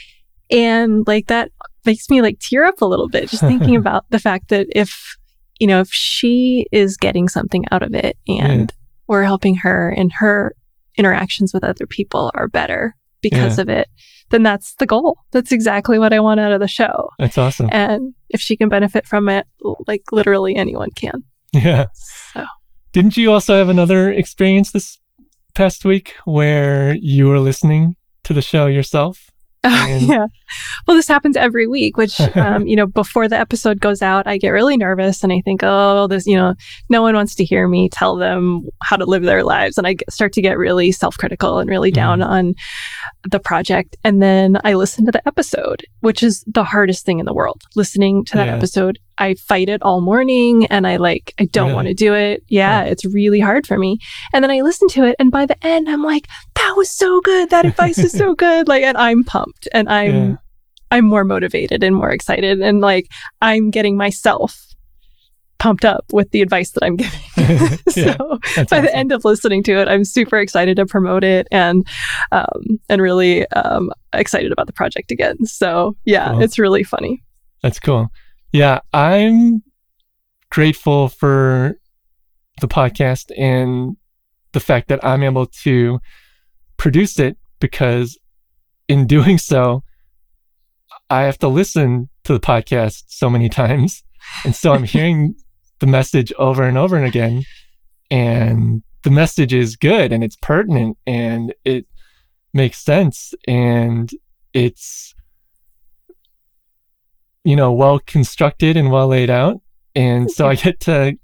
And 0.50 1.06
like 1.06 1.26
that 1.26 1.50
makes 1.84 2.08
me 2.10 2.22
like 2.22 2.38
tear 2.40 2.64
up 2.64 2.80
a 2.80 2.86
little 2.86 3.08
bit 3.08 3.28
just 3.28 3.42
thinking 3.42 3.76
about 3.82 4.04
the 4.10 4.18
fact 4.18 4.48
that 4.48 4.66
if, 4.74 5.16
you 5.58 5.66
know, 5.66 5.80
if 5.80 5.88
she 5.90 6.66
is 6.70 6.96
getting 6.96 7.28
something 7.28 7.64
out 7.70 7.82
of 7.82 7.94
it 7.94 8.16
and 8.28 8.72
we're 9.08 9.24
helping 9.24 9.56
her 9.56 9.88
and 9.90 10.12
her 10.18 10.54
interactions 10.96 11.52
with 11.54 11.64
other 11.64 11.86
people 11.86 12.30
are 12.34 12.48
better 12.48 12.94
because 13.20 13.58
of 13.58 13.68
it, 13.68 13.88
then 14.30 14.42
that's 14.42 14.74
the 14.76 14.86
goal. 14.86 15.18
That's 15.32 15.52
exactly 15.52 15.98
what 15.98 16.12
I 16.12 16.20
want 16.20 16.40
out 16.40 16.52
of 16.52 16.60
the 16.60 16.68
show. 16.68 17.10
That's 17.18 17.38
awesome. 17.38 17.68
And 17.72 18.14
if 18.28 18.40
she 18.40 18.56
can 18.56 18.68
benefit 18.68 19.06
from 19.06 19.28
it, 19.28 19.46
like 19.86 20.02
literally 20.12 20.54
anyone 20.54 20.90
can. 20.90 21.24
Yeah. 21.52 21.86
So 22.34 22.44
Didn't 22.92 23.16
you 23.16 23.32
also 23.32 23.56
have 23.56 23.68
another 23.68 24.10
experience 24.10 24.72
this 24.72 24.98
past 25.54 25.84
week 25.84 26.14
where 26.24 26.94
you 26.96 27.26
were 27.26 27.40
listening 27.40 27.96
to 28.24 28.32
the 28.32 28.42
show 28.42 28.66
yourself? 28.66 29.27
And- 29.64 30.02
yeah. 30.02 30.26
Well, 30.86 30.96
this 30.96 31.08
happens 31.08 31.36
every 31.36 31.66
week, 31.66 31.96
which, 31.96 32.20
um, 32.36 32.66
you 32.66 32.76
know, 32.76 32.86
before 32.86 33.28
the 33.28 33.38
episode 33.38 33.80
goes 33.80 34.00
out, 34.02 34.26
I 34.26 34.38
get 34.38 34.50
really 34.50 34.76
nervous 34.76 35.22
and 35.22 35.32
I 35.32 35.40
think, 35.44 35.60
oh, 35.62 36.06
this, 36.06 36.26
you 36.26 36.36
know, 36.36 36.54
no 36.88 37.02
one 37.02 37.14
wants 37.14 37.34
to 37.36 37.44
hear 37.44 37.68
me 37.68 37.88
tell 37.90 38.16
them 38.16 38.62
how 38.82 38.96
to 38.96 39.04
live 39.04 39.24
their 39.24 39.42
lives. 39.44 39.76
And 39.76 39.86
I 39.86 39.96
start 40.08 40.32
to 40.34 40.42
get 40.42 40.56
really 40.58 40.92
self 40.92 41.18
critical 41.18 41.58
and 41.58 41.68
really 41.68 41.90
down 41.90 42.22
on 42.22 42.54
the 43.30 43.40
project. 43.40 43.96
And 44.04 44.22
then 44.22 44.58
I 44.64 44.74
listen 44.74 45.04
to 45.06 45.12
the 45.12 45.26
episode, 45.28 45.84
which 46.00 46.22
is 46.22 46.44
the 46.46 46.64
hardest 46.64 47.04
thing 47.04 47.18
in 47.18 47.26
the 47.26 47.34
world. 47.34 47.62
Listening 47.74 48.24
to 48.26 48.36
that 48.36 48.46
Yeah. 48.46 48.56
episode, 48.56 48.98
I 49.18 49.34
fight 49.34 49.68
it 49.68 49.82
all 49.82 50.00
morning 50.00 50.66
and 50.66 50.86
I 50.86 50.96
like, 50.96 51.34
I 51.38 51.46
don't 51.46 51.66
Really? 51.68 51.74
want 51.74 51.88
to 51.88 51.94
do 51.94 52.14
it. 52.14 52.42
Yeah, 52.48 52.84
Huh. 52.84 52.90
it's 52.90 53.04
really 53.04 53.40
hard 53.40 53.66
for 53.66 53.78
me. 53.78 53.98
And 54.32 54.42
then 54.44 54.50
I 54.50 54.60
listen 54.60 54.88
to 54.90 55.04
it. 55.04 55.16
And 55.18 55.30
by 55.30 55.46
the 55.46 55.56
end, 55.66 55.88
I'm 55.88 56.02
like, 56.02 56.26
that 56.54 56.74
was 56.76 56.90
so 56.90 57.20
good. 57.22 57.50
That 57.50 57.66
advice 57.66 57.98
is 57.98 58.12
so 58.12 58.34
good. 58.36 58.68
Like, 58.68 58.82
and 58.84 58.96
I'm 58.96 59.24
pumped 59.24 59.68
and 59.72 59.88
I'm, 59.88 60.14
Yeah. 60.30 60.36
I'm 60.90 61.04
more 61.04 61.24
motivated 61.24 61.82
and 61.82 61.94
more 61.96 62.10
excited. 62.10 62.60
And 62.62 62.80
like, 62.80 63.08
I'm 63.42 63.70
getting 63.70 63.96
myself 63.96 64.64
pumped 65.58 65.84
up 65.84 66.04
with 66.12 66.30
the 66.30 66.40
advice 66.40 66.70
that 66.70 66.84
I'm 66.84 66.96
giving. 66.96 67.20
Yeah, 67.96 68.16
so 68.16 68.64
by 68.70 68.80
the 68.80 68.94
end 68.94 69.10
of 69.10 69.24
listening 69.24 69.62
to 69.64 69.72
it, 69.80 69.88
I'm 69.88 70.04
super 70.04 70.38
excited 70.38 70.76
to 70.76 70.86
promote 70.86 71.24
it 71.24 71.48
and, 71.50 71.84
um, 72.30 72.78
and 72.88 73.02
really, 73.02 73.46
um, 73.50 73.90
excited 74.12 74.52
about 74.52 74.66
the 74.68 74.72
project 74.72 75.10
again. 75.10 75.44
So 75.46 75.96
yeah, 76.04 76.30
Cool. 76.30 76.42
it's 76.42 76.58
really 76.60 76.84
funny. 76.84 77.24
That's 77.62 77.80
cool. 77.80 78.08
Yeah, 78.52 78.80
I'm 78.92 79.62
grateful 80.50 81.08
for 81.08 81.78
the 82.60 82.68
podcast 82.68 83.30
and 83.36 83.96
the 84.52 84.60
fact 84.60 84.88
that 84.88 85.04
I'm 85.04 85.22
able 85.22 85.46
to 85.64 86.00
produce 86.78 87.18
it 87.18 87.36
because 87.60 88.18
in 88.88 89.06
doing 89.06 89.38
so, 89.38 89.82
I 91.10 91.22
have 91.22 91.38
to 91.38 91.48
listen 91.48 92.08
to 92.24 92.32
the 92.32 92.40
podcast 92.40 93.04
so 93.08 93.28
many 93.28 93.48
times. 93.48 94.02
And 94.44 94.54
so 94.54 94.72
I'm 94.72 94.84
hearing 94.94 95.34
the 95.80 95.86
message 95.86 96.32
over 96.38 96.62
and 96.62 96.78
over 96.78 96.96
and 96.96 97.06
again. 97.06 97.44
And 98.10 98.82
the 99.02 99.10
message 99.10 99.52
is 99.52 99.76
good 99.76 100.12
and 100.12 100.24
it's 100.24 100.36
pertinent 100.36 100.96
and 101.06 101.54
it 101.64 101.86
makes 102.54 102.78
sense 102.78 103.34
and 103.46 104.10
it's 104.54 105.14
you 107.48 107.56
know, 107.56 107.72
well 107.72 107.98
constructed 108.00 108.76
and 108.76 108.90
well 108.90 109.08
laid 109.08 109.30
out. 109.30 109.58
And 109.94 110.30
so 110.30 110.46
I 110.46 110.54
get 110.54 110.80
to 110.80 111.16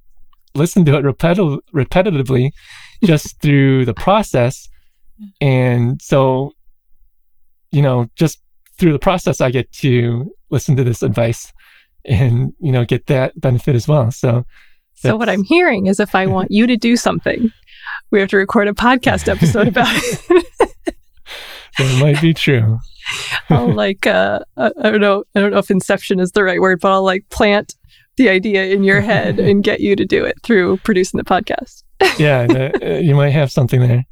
listen 0.55 0.83
to 0.87 0.97
it 0.97 1.05
repeti- 1.05 1.59
repetitively 1.75 2.49
just 3.05 3.39
through 3.43 3.85
the 3.85 3.93
process. 3.93 4.67
And 5.43 6.01
so, 6.01 6.53
you 7.73 7.83
know, 7.83 8.09
just 8.17 8.41
through 8.79 8.93
the 8.93 8.99
process, 8.99 9.43
I 9.43 9.51
get 9.51 9.71
to 9.73 10.33
listen 10.49 10.77
to 10.77 10.83
this 10.83 11.03
advice 11.03 11.53
and, 12.07 12.55
you 12.59 12.73
know, 12.73 12.87
get 12.87 13.05
that 13.09 13.39
benefit 13.39 13.75
as 13.75 13.87
well. 13.87 14.11
So, 14.11 14.47
So 14.95 15.19
what 15.19 15.29
I'm 15.29 15.45
hearing 15.45 15.89
is 15.89 16.01
if 16.01 16.15
I 16.15 16.25
want 16.37 16.51
you 16.51 16.67
to 16.67 16.79
do 16.79 16.97
something, 16.97 17.51
we 18.11 18.21
have 18.21 18.31
to 18.31 18.39
record 18.39 18.67
a 18.69 18.73
podcast 18.73 19.29
episode 19.29 19.69
about 19.69 19.95
it. 19.95 20.97
that 21.79 22.01
might 22.01 22.21
be 22.21 22.35
true. 22.35 22.79
I'll 23.51 23.73
like 23.73 24.07
uh 24.07 24.41
I 24.57 24.71
I 24.81 24.91
don't 24.91 25.01
know 25.01 25.25
I 25.35 25.41
don't 25.41 25.51
know 25.53 25.59
if 25.59 25.71
inception 25.71 26.21
is 26.21 26.33
the 26.33 26.45
right 26.45 26.61
word, 26.61 26.81
but 26.81 26.93
I'll 26.93 27.05
like 27.05 27.29
plant 27.31 27.75
the 28.17 28.29
idea 28.29 28.67
in 28.67 28.85
your 28.85 29.01
head 29.01 29.39
and 29.39 29.65
get 29.65 29.81
you 29.81 29.97
to 29.97 30.05
do 30.05 30.25
it 30.25 30.37
through 30.43 30.77
producing 30.79 31.19
the 31.19 31.25
podcast. 31.25 31.83
yeah, 32.19 32.47
the, 32.47 32.97
uh, 32.97 32.99
you 32.99 33.15
might 33.15 33.31
have 33.31 33.51
something 33.51 33.81
there. 33.81 34.05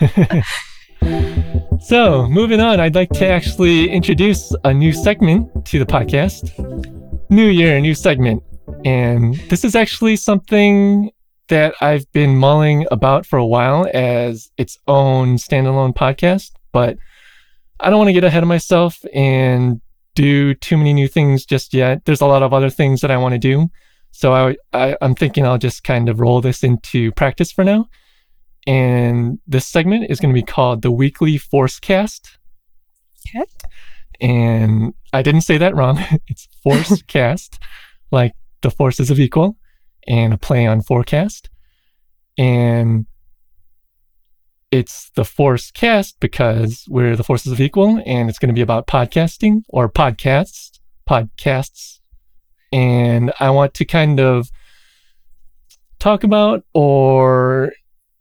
so, 1.80 2.28
moving 2.28 2.60
on, 2.60 2.80
I'd 2.80 2.94
like 2.94 3.10
to 3.10 3.26
actually 3.26 3.90
introduce 3.90 4.54
a 4.64 4.72
new 4.72 4.92
segment 4.92 5.66
to 5.66 5.78
the 5.78 5.86
podcast. 5.86 6.52
New 7.30 7.46
year, 7.46 7.80
new 7.80 7.94
segment. 7.94 8.42
And 8.84 9.34
this 9.48 9.64
is 9.64 9.74
actually 9.74 10.16
something 10.16 11.10
that 11.48 11.74
I've 11.80 12.10
been 12.12 12.36
mulling 12.36 12.86
about 12.90 13.26
for 13.26 13.38
a 13.38 13.46
while 13.46 13.88
as 13.94 14.50
its 14.58 14.78
own 14.86 15.36
standalone 15.36 15.94
podcast, 15.94 16.52
but 16.78 16.96
I 17.80 17.90
don't 17.90 17.98
want 17.98 18.06
to 18.06 18.12
get 18.12 18.22
ahead 18.22 18.44
of 18.44 18.48
myself 18.48 19.04
and 19.12 19.80
do 20.14 20.54
too 20.54 20.76
many 20.76 20.92
new 20.92 21.08
things 21.08 21.44
just 21.44 21.74
yet. 21.74 22.04
There's 22.04 22.20
a 22.20 22.26
lot 22.26 22.44
of 22.44 22.54
other 22.54 22.70
things 22.70 23.00
that 23.00 23.10
I 23.10 23.16
want 23.16 23.32
to 23.32 23.38
do. 23.38 23.66
So 24.12 24.32
I, 24.32 24.56
I 24.72 24.96
I'm 25.00 25.16
thinking 25.16 25.44
I'll 25.44 25.58
just 25.58 25.82
kind 25.82 26.08
of 26.08 26.20
roll 26.20 26.40
this 26.40 26.62
into 26.62 27.10
practice 27.12 27.50
for 27.50 27.64
now. 27.64 27.88
And 28.64 29.40
this 29.44 29.66
segment 29.66 30.08
is 30.08 30.20
going 30.20 30.32
to 30.32 30.40
be 30.40 30.46
called 30.46 30.82
the 30.82 30.92
Weekly 30.92 31.36
Force 31.36 31.80
Cast. 31.80 32.38
Okay. 33.28 33.44
And 34.20 34.94
I 35.12 35.22
didn't 35.22 35.40
say 35.40 35.58
that 35.58 35.74
wrong. 35.74 35.98
it's 36.28 36.46
Force 36.62 37.02
Cast, 37.08 37.58
like 38.12 38.34
the 38.62 38.70
forces 38.70 39.10
of 39.10 39.18
equal, 39.18 39.56
and 40.06 40.32
a 40.32 40.38
play 40.38 40.64
on 40.64 40.82
forecast. 40.82 41.50
And 42.36 43.06
it's 44.70 45.10
the 45.14 45.24
Force 45.24 45.70
Cast 45.70 46.20
because 46.20 46.84
we're 46.88 47.16
the 47.16 47.24
forces 47.24 47.52
of 47.52 47.60
equal, 47.60 48.02
and 48.04 48.28
it's 48.28 48.38
going 48.38 48.48
to 48.48 48.54
be 48.54 48.60
about 48.60 48.86
podcasting 48.86 49.62
or 49.68 49.90
podcasts, 49.90 50.78
podcasts. 51.08 52.00
And 52.72 53.32
I 53.40 53.50
want 53.50 53.74
to 53.74 53.84
kind 53.84 54.20
of 54.20 54.50
talk 55.98 56.22
about 56.22 56.64
or 56.74 57.72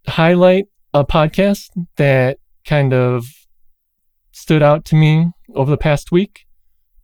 highlight 0.07 0.65
a 0.93 1.03
podcast 1.03 1.69
that 1.97 2.39
kind 2.65 2.93
of 2.93 3.25
stood 4.31 4.63
out 4.63 4.85
to 4.85 4.95
me 4.95 5.31
over 5.53 5.69
the 5.69 5.77
past 5.77 6.11
week 6.11 6.45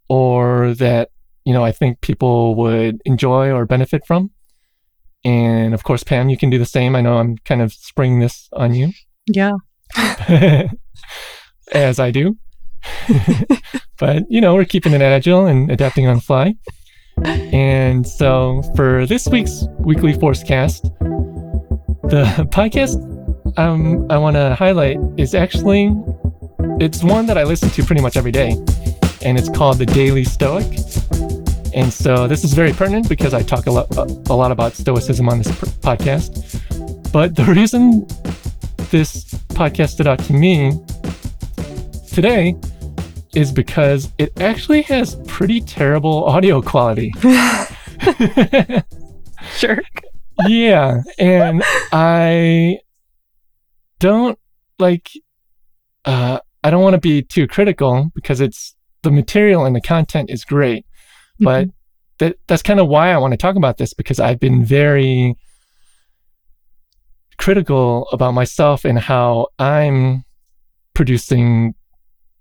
or 0.07 0.73
that 0.75 1.09
you 1.45 1.53
know 1.53 1.63
I 1.63 1.71
think 1.71 1.99
people 2.01 2.55
would 2.55 3.01
enjoy 3.03 3.51
or 3.51 3.65
benefit 3.65 4.05
from. 4.07 4.31
And 5.25 5.73
of 5.73 5.83
course, 5.83 6.03
Pam, 6.03 6.29
you 6.29 6.37
can 6.37 6.49
do 6.49 6.57
the 6.57 6.65
same. 6.65 6.95
I 6.95 7.01
know 7.01 7.17
I'm 7.17 7.37
kind 7.39 7.61
of 7.61 7.73
springing 7.73 8.19
this 8.19 8.49
on 8.53 8.73
you 8.73 8.93
Yeah. 9.27 9.53
as 11.71 11.99
I 11.99 12.11
do. 12.11 12.37
but, 13.97 14.23
you 14.29 14.41
know, 14.41 14.55
we're 14.55 14.65
keeping 14.65 14.93
it 14.93 15.01
agile 15.01 15.45
and 15.45 15.71
adapting 15.71 16.07
on 16.07 16.17
the 16.17 16.21
fly. 16.21 16.55
And 17.23 18.05
so 18.05 18.61
for 18.75 19.05
this 19.05 19.27
week's 19.27 19.65
weekly 19.79 20.13
Force 20.13 20.43
Cast, 20.43 20.83
the 20.83 22.25
podcast 22.51 22.97
um, 23.57 24.09
I 24.11 24.17
want 24.17 24.35
to 24.35 24.55
highlight 24.55 24.97
is 25.17 25.35
actually 25.35 25.93
it's 26.79 27.03
one 27.03 27.27
that 27.27 27.37
I 27.37 27.43
listen 27.43 27.69
to 27.69 27.83
pretty 27.83 28.01
much 28.01 28.17
every 28.17 28.31
day, 28.31 28.51
and 29.21 29.37
it's 29.37 29.49
called 29.49 29.77
the 29.77 29.85
Daily 29.85 30.23
Stoic. 30.23 30.65
And 31.73 31.91
so 31.93 32.27
this 32.27 32.43
is 32.43 32.53
very 32.53 32.73
pertinent 32.73 33.07
because 33.07 33.33
I 33.33 33.43
talk 33.43 33.67
a 33.67 33.71
lot 33.71 33.95
a 33.95 34.33
lot 34.33 34.51
about 34.51 34.73
stoicism 34.73 35.29
on 35.29 35.37
this 35.37 35.47
podcast. 35.81 37.11
But 37.11 37.35
the 37.35 37.45
reason 37.45 38.07
this 38.93 39.23
podcast 39.55 39.89
stood 39.89 40.05
out 40.05 40.19
to 40.19 40.33
me 40.33 40.71
today 42.13 42.55
is 43.33 43.51
because 43.51 44.11
it 44.19 44.39
actually 44.39 44.83
has 44.83 45.15
pretty 45.25 45.59
terrible 45.59 46.25
audio 46.25 46.61
quality. 46.61 47.11
sure. 49.57 49.81
yeah. 50.45 51.01
And 51.17 51.63
I 51.91 52.77
don't 53.99 54.37
like, 54.77 55.09
uh, 56.05 56.37
I 56.63 56.69
don't 56.69 56.83
want 56.83 56.93
to 56.93 56.99
be 56.99 57.23
too 57.23 57.47
critical 57.47 58.11
because 58.13 58.41
it's 58.41 58.75
the 59.01 59.09
material 59.09 59.65
and 59.65 59.75
the 59.75 59.81
content 59.81 60.29
is 60.29 60.45
great. 60.45 60.85
But 61.39 61.65
Mhm. 61.69 61.73
that, 62.19 62.35
that's 62.45 62.61
kind 62.61 62.79
of 62.79 62.87
why 62.87 63.11
I 63.11 63.17
want 63.17 63.31
to 63.31 63.37
talk 63.37 63.55
about 63.55 63.77
this 63.79 63.95
because 63.95 64.19
I've 64.19 64.39
been 64.39 64.63
very 64.63 65.35
critical 67.43 68.07
about 68.13 68.33
myself 68.33 68.85
and 68.85 68.97
how 68.97 69.47
I'm 69.59 70.23
producing 70.93 71.73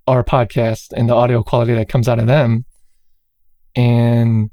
our 0.06 0.22
podcast 0.22 0.92
and 0.92 1.08
the 1.08 1.14
audio 1.14 1.42
quality 1.42 1.74
that 1.74 1.88
comes 1.88 2.08
out 2.08 2.20
of 2.20 2.28
them. 2.28 2.64
And 3.74 4.52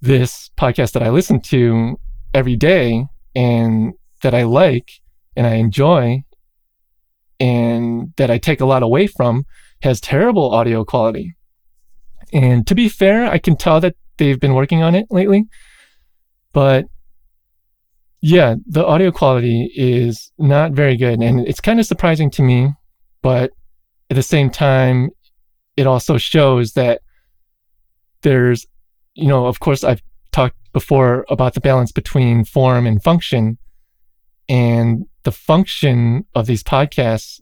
this 0.00 0.50
podcast 0.56 0.92
that 0.92 1.02
I 1.02 1.10
listen 1.10 1.38
to 1.52 1.98
every 2.32 2.56
day 2.56 3.04
and 3.36 3.92
that 4.22 4.34
I 4.34 4.44
like 4.44 4.90
and 5.36 5.46
I 5.46 5.56
enjoy 5.56 6.24
and 7.38 8.14
that 8.16 8.30
I 8.30 8.38
take 8.38 8.62
a 8.62 8.66
lot 8.66 8.82
away 8.82 9.06
from 9.06 9.44
has 9.82 10.00
terrible 10.00 10.50
audio 10.54 10.82
quality. 10.82 11.34
And 12.32 12.66
to 12.68 12.74
be 12.74 12.88
fair, 12.88 13.26
I 13.26 13.36
can 13.36 13.54
tell 13.54 13.82
that 13.82 13.96
they've 14.16 14.40
been 14.40 14.54
working 14.54 14.82
on 14.82 14.94
it 14.94 15.08
lately. 15.10 15.44
But 16.54 16.86
yeah, 18.20 18.56
the 18.66 18.84
audio 18.84 19.10
quality 19.10 19.72
is 19.74 20.30
not 20.38 20.72
very 20.72 20.96
good. 20.96 21.20
And 21.20 21.46
it's 21.46 21.60
kind 21.60 21.80
of 21.80 21.86
surprising 21.86 22.30
to 22.32 22.42
me. 22.42 22.72
But 23.22 23.52
at 24.10 24.16
the 24.16 24.22
same 24.22 24.50
time, 24.50 25.10
it 25.76 25.86
also 25.86 26.18
shows 26.18 26.72
that 26.72 27.00
there's, 28.22 28.66
you 29.14 29.26
know, 29.26 29.46
of 29.46 29.60
course, 29.60 29.84
I've 29.84 30.02
talked 30.32 30.56
before 30.72 31.24
about 31.30 31.54
the 31.54 31.60
balance 31.60 31.92
between 31.92 32.44
form 32.44 32.86
and 32.86 33.02
function. 33.02 33.58
And 34.48 35.06
the 35.22 35.32
function 35.32 36.24
of 36.34 36.46
these 36.46 36.62
podcasts 36.62 37.40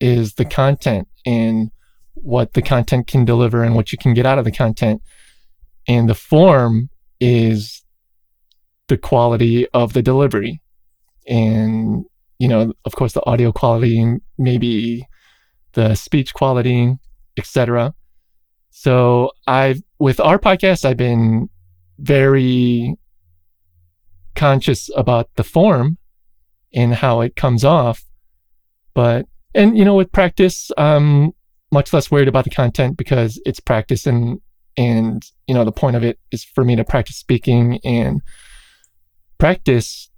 is 0.00 0.34
the 0.34 0.44
content 0.44 1.08
and 1.24 1.70
what 2.14 2.52
the 2.54 2.62
content 2.62 3.06
can 3.06 3.24
deliver 3.24 3.62
and 3.62 3.74
what 3.74 3.92
you 3.92 3.98
can 3.98 4.12
get 4.12 4.26
out 4.26 4.38
of 4.38 4.44
the 4.44 4.52
content. 4.52 5.02
And 5.86 6.08
the 6.08 6.14
form 6.14 6.90
is 7.20 7.82
the 8.88 8.98
quality 8.98 9.66
of 9.68 9.92
the 9.92 10.02
delivery. 10.02 10.60
And, 11.26 12.04
you 12.38 12.48
know, 12.48 12.72
of 12.84 12.92
course, 12.92 13.12
the 13.12 13.24
audio 13.26 13.52
quality, 13.52 14.16
maybe 14.38 15.06
the 15.74 15.94
speech 15.94 16.34
quality, 16.34 16.96
etc. 17.36 17.94
So 18.70 19.32
I've, 19.46 19.82
with 19.98 20.20
our 20.20 20.38
podcast, 20.38 20.84
I've 20.84 20.96
been 20.96 21.48
very 21.98 22.96
conscious 24.34 24.88
about 24.96 25.28
the 25.36 25.44
form 25.44 25.98
and 26.72 26.94
how 26.94 27.20
it 27.20 27.36
comes 27.36 27.64
off. 27.64 28.04
But, 28.94 29.26
and, 29.54 29.76
you 29.76 29.84
know, 29.84 29.94
with 29.94 30.12
practice, 30.12 30.70
I'm 30.78 31.32
much 31.70 31.92
less 31.92 32.10
worried 32.10 32.28
about 32.28 32.44
the 32.44 32.50
content 32.50 32.96
because 32.96 33.40
it's 33.44 33.60
practice 33.60 34.06
and, 34.06 34.40
and, 34.76 35.22
you 35.46 35.54
know, 35.54 35.64
the 35.64 35.72
point 35.72 35.96
of 35.96 36.04
it 36.04 36.18
is 36.30 36.44
for 36.44 36.64
me 36.64 36.76
to 36.76 36.84
practice 36.84 37.16
speaking 37.16 37.80
and 37.84 38.22
practice 39.38 40.10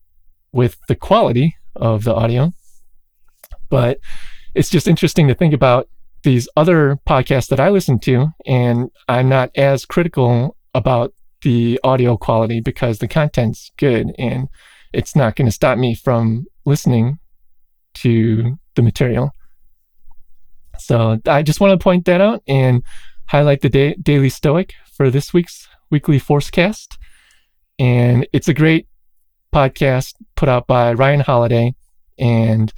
with 0.52 0.76
the 0.88 0.94
quality 0.96 1.56
of 1.76 2.04
the 2.04 2.14
audio. 2.14 2.52
But 3.68 3.98
it's 4.54 4.70
just 4.70 4.88
interesting 4.88 5.28
to 5.28 5.35
think 5.35 5.54
about 5.54 5.88
these 6.22 6.48
other 6.56 6.98
podcasts 7.09 7.48
that 7.48 7.61
I 7.61 7.70
listen 7.70 7.98
to, 8.00 8.28
and 8.46 8.90
I'm 9.09 9.28
not 9.28 9.50
as 9.56 9.85
critical 9.85 10.56
about 10.74 11.14
the 11.42 11.80
audio 11.83 12.16
quality 12.16 12.61
because 12.61 12.98
the 12.98 13.09
content's 13.09 13.70
good 13.78 14.12
and 14.18 14.48
it's 14.92 15.16
not 15.16 15.37
going 15.37 15.46
to 15.46 15.52
stop 15.52 15.78
me 15.78 15.94
from 15.94 16.46
listening 16.66 17.18
to 17.94 18.59
the 18.74 18.83
material. 18.83 19.30
So 20.78 21.18
I 21.26 21.42
just 21.42 21.61
want 21.61 21.78
to 21.78 21.83
point 21.83 22.04
that 22.06 22.20
out 22.20 22.42
and 22.46 22.83
highlight 23.26 23.61
the 23.61 23.68
da- 23.68 23.96
Daily 24.02 24.28
Stoic 24.28 24.74
for 24.94 25.11
this 25.11 25.33
week's 25.33 25.68
weekly 25.90 26.18
Force 26.18 26.50
Cast. 26.50 26.98
And 27.78 28.26
it's 28.33 28.48
a 28.48 28.54
great 28.54 28.87
podcast 29.54 30.14
put 30.36 30.48
out 30.48 30.66
by 30.66 30.92
Ryan 30.92 31.20
Holiday, 31.20 31.74
and 32.18 32.72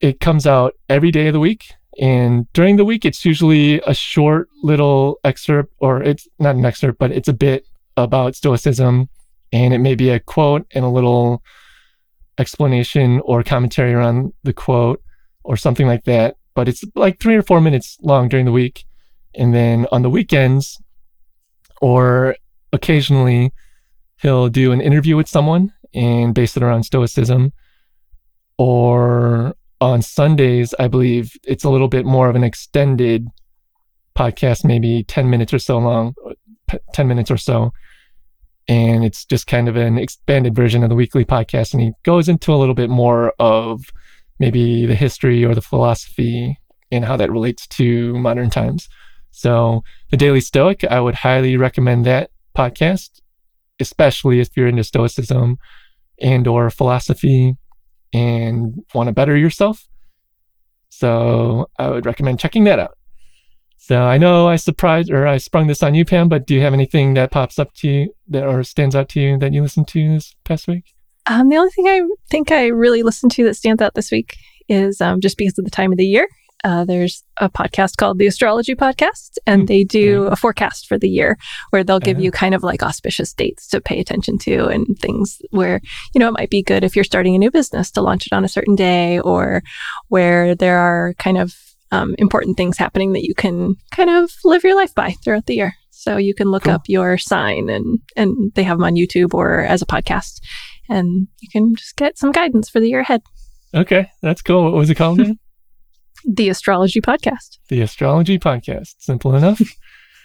it 0.00 0.20
comes 0.20 0.46
out 0.46 0.74
every 0.88 1.10
day 1.10 1.28
of 1.28 1.32
the 1.32 1.40
week. 1.40 1.74
And 2.00 2.50
during 2.52 2.76
the 2.76 2.84
week, 2.84 3.04
it's 3.04 3.24
usually 3.24 3.80
a 3.86 3.94
short 3.94 4.48
little 4.62 5.18
excerpt, 5.24 5.72
or 5.78 6.02
it's 6.02 6.26
not 6.38 6.56
an 6.56 6.64
excerpt, 6.64 6.98
but 6.98 7.12
it's 7.12 7.28
a 7.28 7.34
bit 7.34 7.66
about 7.96 8.34
Stoicism. 8.34 9.08
And 9.52 9.74
it 9.74 9.78
may 9.78 9.94
be 9.94 10.08
a 10.08 10.18
quote 10.18 10.66
and 10.74 10.84
a 10.84 10.88
little 10.88 11.42
explanation 12.38 13.20
or 13.24 13.42
commentary 13.42 13.92
around 13.92 14.32
the 14.42 14.54
quote 14.54 15.02
or 15.44 15.56
something 15.56 15.86
like 15.86 16.04
that. 16.04 16.36
But 16.54 16.68
it's 16.68 16.82
like 16.94 17.20
three 17.20 17.36
or 17.36 17.42
four 17.42 17.60
minutes 17.60 17.98
long 18.02 18.28
during 18.28 18.46
the 18.46 18.52
week. 18.52 18.84
And 19.34 19.54
then 19.54 19.86
on 19.92 20.02
the 20.02 20.10
weekends, 20.10 20.80
or 21.80 22.36
occasionally, 22.72 23.52
he'll 24.22 24.48
do 24.48 24.72
an 24.72 24.80
interview 24.80 25.16
with 25.16 25.28
someone 25.28 25.72
and 25.92 26.34
base 26.34 26.56
it 26.56 26.62
around 26.62 26.84
Stoicism. 26.84 27.52
Or 28.56 29.54
on 29.80 30.00
Sundays, 30.00 30.74
I 30.78 30.88
believe 30.88 31.32
it's 31.44 31.64
a 31.64 31.70
little 31.70 31.88
bit 31.88 32.06
more 32.06 32.28
of 32.28 32.36
an 32.36 32.44
extended 32.44 33.26
podcast, 34.16 34.64
maybe 34.64 35.04
10 35.04 35.28
minutes 35.28 35.52
or 35.52 35.58
so 35.58 35.78
long, 35.78 36.14
10 36.94 37.08
minutes 37.08 37.30
or 37.30 37.36
so. 37.36 37.72
And 38.68 39.04
it's 39.04 39.24
just 39.24 39.48
kind 39.48 39.68
of 39.68 39.74
an 39.74 39.98
expanded 39.98 40.54
version 40.54 40.84
of 40.84 40.88
the 40.88 40.94
weekly 40.94 41.24
podcast. 41.24 41.74
And 41.74 41.82
he 41.82 41.92
goes 42.04 42.28
into 42.28 42.54
a 42.54 42.56
little 42.56 42.76
bit 42.76 42.90
more 42.90 43.34
of 43.40 43.84
maybe 44.38 44.86
the 44.86 44.94
history 44.94 45.44
or 45.44 45.54
the 45.54 45.60
philosophy 45.60 46.58
and 46.92 47.04
how 47.04 47.16
that 47.16 47.32
relates 47.32 47.66
to 47.66 48.16
modern 48.18 48.50
times. 48.50 48.88
So, 49.30 49.82
the 50.10 50.16
Daily 50.16 50.40
Stoic, 50.40 50.84
I 50.84 51.00
would 51.00 51.14
highly 51.14 51.56
recommend 51.56 52.04
that 52.04 52.30
podcast, 52.56 53.21
especially 53.82 54.40
if 54.40 54.56
you're 54.56 54.66
into 54.66 54.84
Stoicism 54.84 55.58
and 56.18 56.46
or 56.46 56.70
philosophy 56.70 57.56
and 58.14 58.82
want 58.94 59.08
to 59.08 59.12
better 59.12 59.36
yourself. 59.36 59.86
So 60.88 61.68
I 61.78 61.90
would 61.90 62.06
recommend 62.06 62.40
checking 62.40 62.64
that 62.64 62.78
out. 62.78 62.96
So 63.76 64.02
I 64.02 64.16
know 64.16 64.48
I 64.48 64.56
surprised 64.56 65.10
or 65.10 65.26
I 65.26 65.38
sprung 65.38 65.66
this 65.66 65.82
on 65.82 65.94
you, 65.94 66.04
Pam, 66.04 66.28
but 66.28 66.46
do 66.46 66.54
you 66.54 66.60
have 66.60 66.72
anything 66.72 67.14
that 67.14 67.32
pops 67.32 67.58
up 67.58 67.74
to 67.74 67.88
you 67.88 68.14
that 68.28 68.46
or 68.46 68.62
stands 68.62 68.94
out 68.94 69.08
to 69.10 69.20
you 69.20 69.36
that 69.38 69.52
you 69.52 69.60
listened 69.60 69.88
to 69.88 70.14
this 70.14 70.36
past 70.44 70.68
week? 70.68 70.94
Um, 71.26 71.48
the 71.48 71.56
only 71.56 71.70
thing 71.70 71.88
I 71.88 72.02
think 72.30 72.52
I 72.52 72.66
really 72.66 73.02
listened 73.02 73.32
to 73.32 73.44
that 73.44 73.54
stands 73.54 73.82
out 73.82 73.94
this 73.94 74.10
week 74.12 74.36
is 74.68 75.00
um, 75.00 75.20
just 75.20 75.36
because 75.36 75.58
of 75.58 75.64
the 75.64 75.70
time 75.70 75.90
of 75.92 75.98
the 75.98 76.06
year. 76.06 76.28
Uh, 76.64 76.84
there's 76.84 77.24
a 77.40 77.48
podcast 77.48 77.96
called 77.96 78.18
the 78.18 78.26
Astrology 78.26 78.74
Podcast, 78.74 79.36
and 79.46 79.62
Hmm, 79.62 79.66
they 79.66 79.82
do 79.84 80.24
a 80.24 80.36
forecast 80.36 80.86
for 80.86 80.96
the 80.98 81.08
year 81.08 81.36
where 81.70 81.82
they'll 81.82 81.98
give 81.98 82.20
you 82.20 82.30
kind 82.30 82.54
of 82.54 82.62
like 82.62 82.82
auspicious 82.82 83.32
dates 83.32 83.66
to 83.68 83.80
pay 83.80 83.98
attention 83.98 84.38
to 84.38 84.66
and 84.68 84.86
things 85.00 85.38
where, 85.50 85.80
you 86.14 86.18
know, 86.20 86.28
it 86.28 86.34
might 86.38 86.50
be 86.50 86.62
good 86.62 86.84
if 86.84 86.94
you're 86.94 87.04
starting 87.04 87.34
a 87.34 87.38
new 87.38 87.50
business 87.50 87.90
to 87.92 88.00
launch 88.00 88.26
it 88.26 88.32
on 88.32 88.44
a 88.44 88.48
certain 88.48 88.76
day 88.76 89.18
or 89.20 89.62
where 90.08 90.54
there 90.54 90.78
are 90.78 91.14
kind 91.18 91.36
of 91.38 91.52
um, 91.90 92.14
important 92.18 92.56
things 92.56 92.78
happening 92.78 93.12
that 93.12 93.24
you 93.24 93.34
can 93.34 93.74
kind 93.90 94.08
of 94.10 94.30
live 94.44 94.62
your 94.62 94.76
life 94.76 94.94
by 94.94 95.10
throughout 95.24 95.46
the 95.46 95.56
year. 95.56 95.74
So 95.90 96.16
you 96.16 96.34
can 96.34 96.48
look 96.50 96.64
Cool. 96.64 96.74
up 96.74 96.82
your 96.88 97.18
sign 97.18 97.68
and 97.68 97.98
and 98.16 98.52
they 98.54 98.62
have 98.62 98.78
them 98.78 98.84
on 98.84 98.94
YouTube 98.94 99.34
or 99.34 99.60
as 99.60 99.82
a 99.82 99.86
podcast 99.86 100.40
and 100.88 101.26
you 101.40 101.48
can 101.50 101.74
just 101.76 101.96
get 101.96 102.18
some 102.18 102.32
guidance 102.32 102.68
for 102.68 102.80
the 102.80 102.88
year 102.88 103.00
ahead. 103.00 103.22
Okay, 103.74 104.10
that's 104.22 104.42
cool. 104.42 104.64
What 104.64 104.74
was 104.74 104.90
it 104.90 104.94
called? 104.96 105.20
The 106.24 106.48
Astrology 106.48 107.00
Podcast. 107.00 107.58
the 107.68 107.80
Astrology 107.80 108.38
Podcast. 108.38 108.94
Simple 108.98 109.34
enough. 109.34 109.60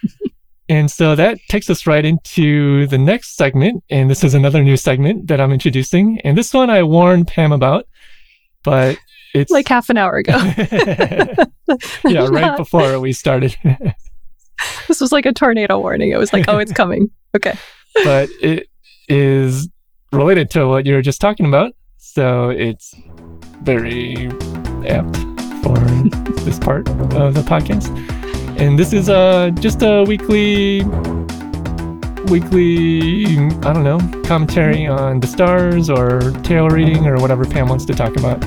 and 0.70 0.92
so 0.92 1.16
that 1.16 1.40
takes 1.50 1.70
us 1.70 1.88
right 1.88 2.06
into 2.06 2.88
the 2.88 2.98
next 2.98 3.36
segment. 3.36 3.84
And 3.90 4.10
this 4.10 4.24
is 4.24 4.34
another 4.34 4.64
new 4.64 4.78
segment 4.78 5.28
that 5.28 5.42
I'm 5.42 5.52
introducing. 5.52 6.20
And 6.24 6.38
this 6.38 6.54
one 6.54 6.70
I 6.70 6.84
warned 6.84 7.28
Pam 7.28 7.52
about, 7.52 7.88
but 8.64 8.98
it's 9.34 9.52
Like 9.52 9.68
half 9.68 9.90
an 9.90 9.98
hour 9.98 10.18
ago. 10.18 10.34
yeah, 12.08 12.28
right 12.30 12.58
before 12.58 13.00
we 13.00 13.14
started. 13.14 13.56
This 14.88 15.00
was 15.02 15.12
like 15.12 15.26
a 15.26 15.34
tornado 15.34 15.80
warning. 15.80 16.12
It 16.12 16.18
was 16.18 16.34
like, 16.34 16.46
oh, 16.48 16.58
it's 16.58 16.72
coming. 16.74 17.10
Okay. 17.36 17.54
but 18.04 18.30
it 18.42 18.68
is 19.10 19.68
related 20.12 20.50
to 20.52 20.68
what 20.68 20.86
you 20.86 20.94
were 20.94 21.02
just 21.02 21.22
talking 21.22 21.46
about. 21.46 21.74
So 21.98 22.50
it's 22.50 22.94
very 23.64 24.30
apt 24.88 25.37
for 25.68 25.80
this 26.46 26.60
part 26.60 26.88
of 26.90 27.34
the 27.34 27.42
podcast. 27.42 27.90
And 28.60 28.80
this 28.80 28.94
is 28.94 29.10
uh, 29.10 29.52
just 29.52 29.82
a 29.82 30.04
weekly, 30.04 30.84
weekly, 32.32 33.38
I 33.68 33.74
don't 33.74 33.84
know, 33.84 34.00
commentary 34.24 34.88
on 34.88 35.20
the 35.20 35.28
stars 35.28 35.90
or 35.90 36.32
tarot 36.44 36.70
reading 36.70 37.06
or 37.06 37.18
whatever 37.18 37.46
Pam 37.46 37.68
wants 37.68 37.86
to 37.86 37.94
talk 37.94 38.16
about. 38.16 38.44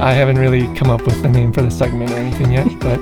I 0.00 0.12
haven't 0.12 0.38
really 0.38 0.72
come 0.76 0.88
up 0.88 1.02
with 1.02 1.24
a 1.24 1.28
name 1.28 1.52
for 1.52 1.62
the 1.62 1.70
segment 1.70 2.10
or 2.12 2.16
anything 2.16 2.52
yet, 2.52 2.66
but 2.80 3.00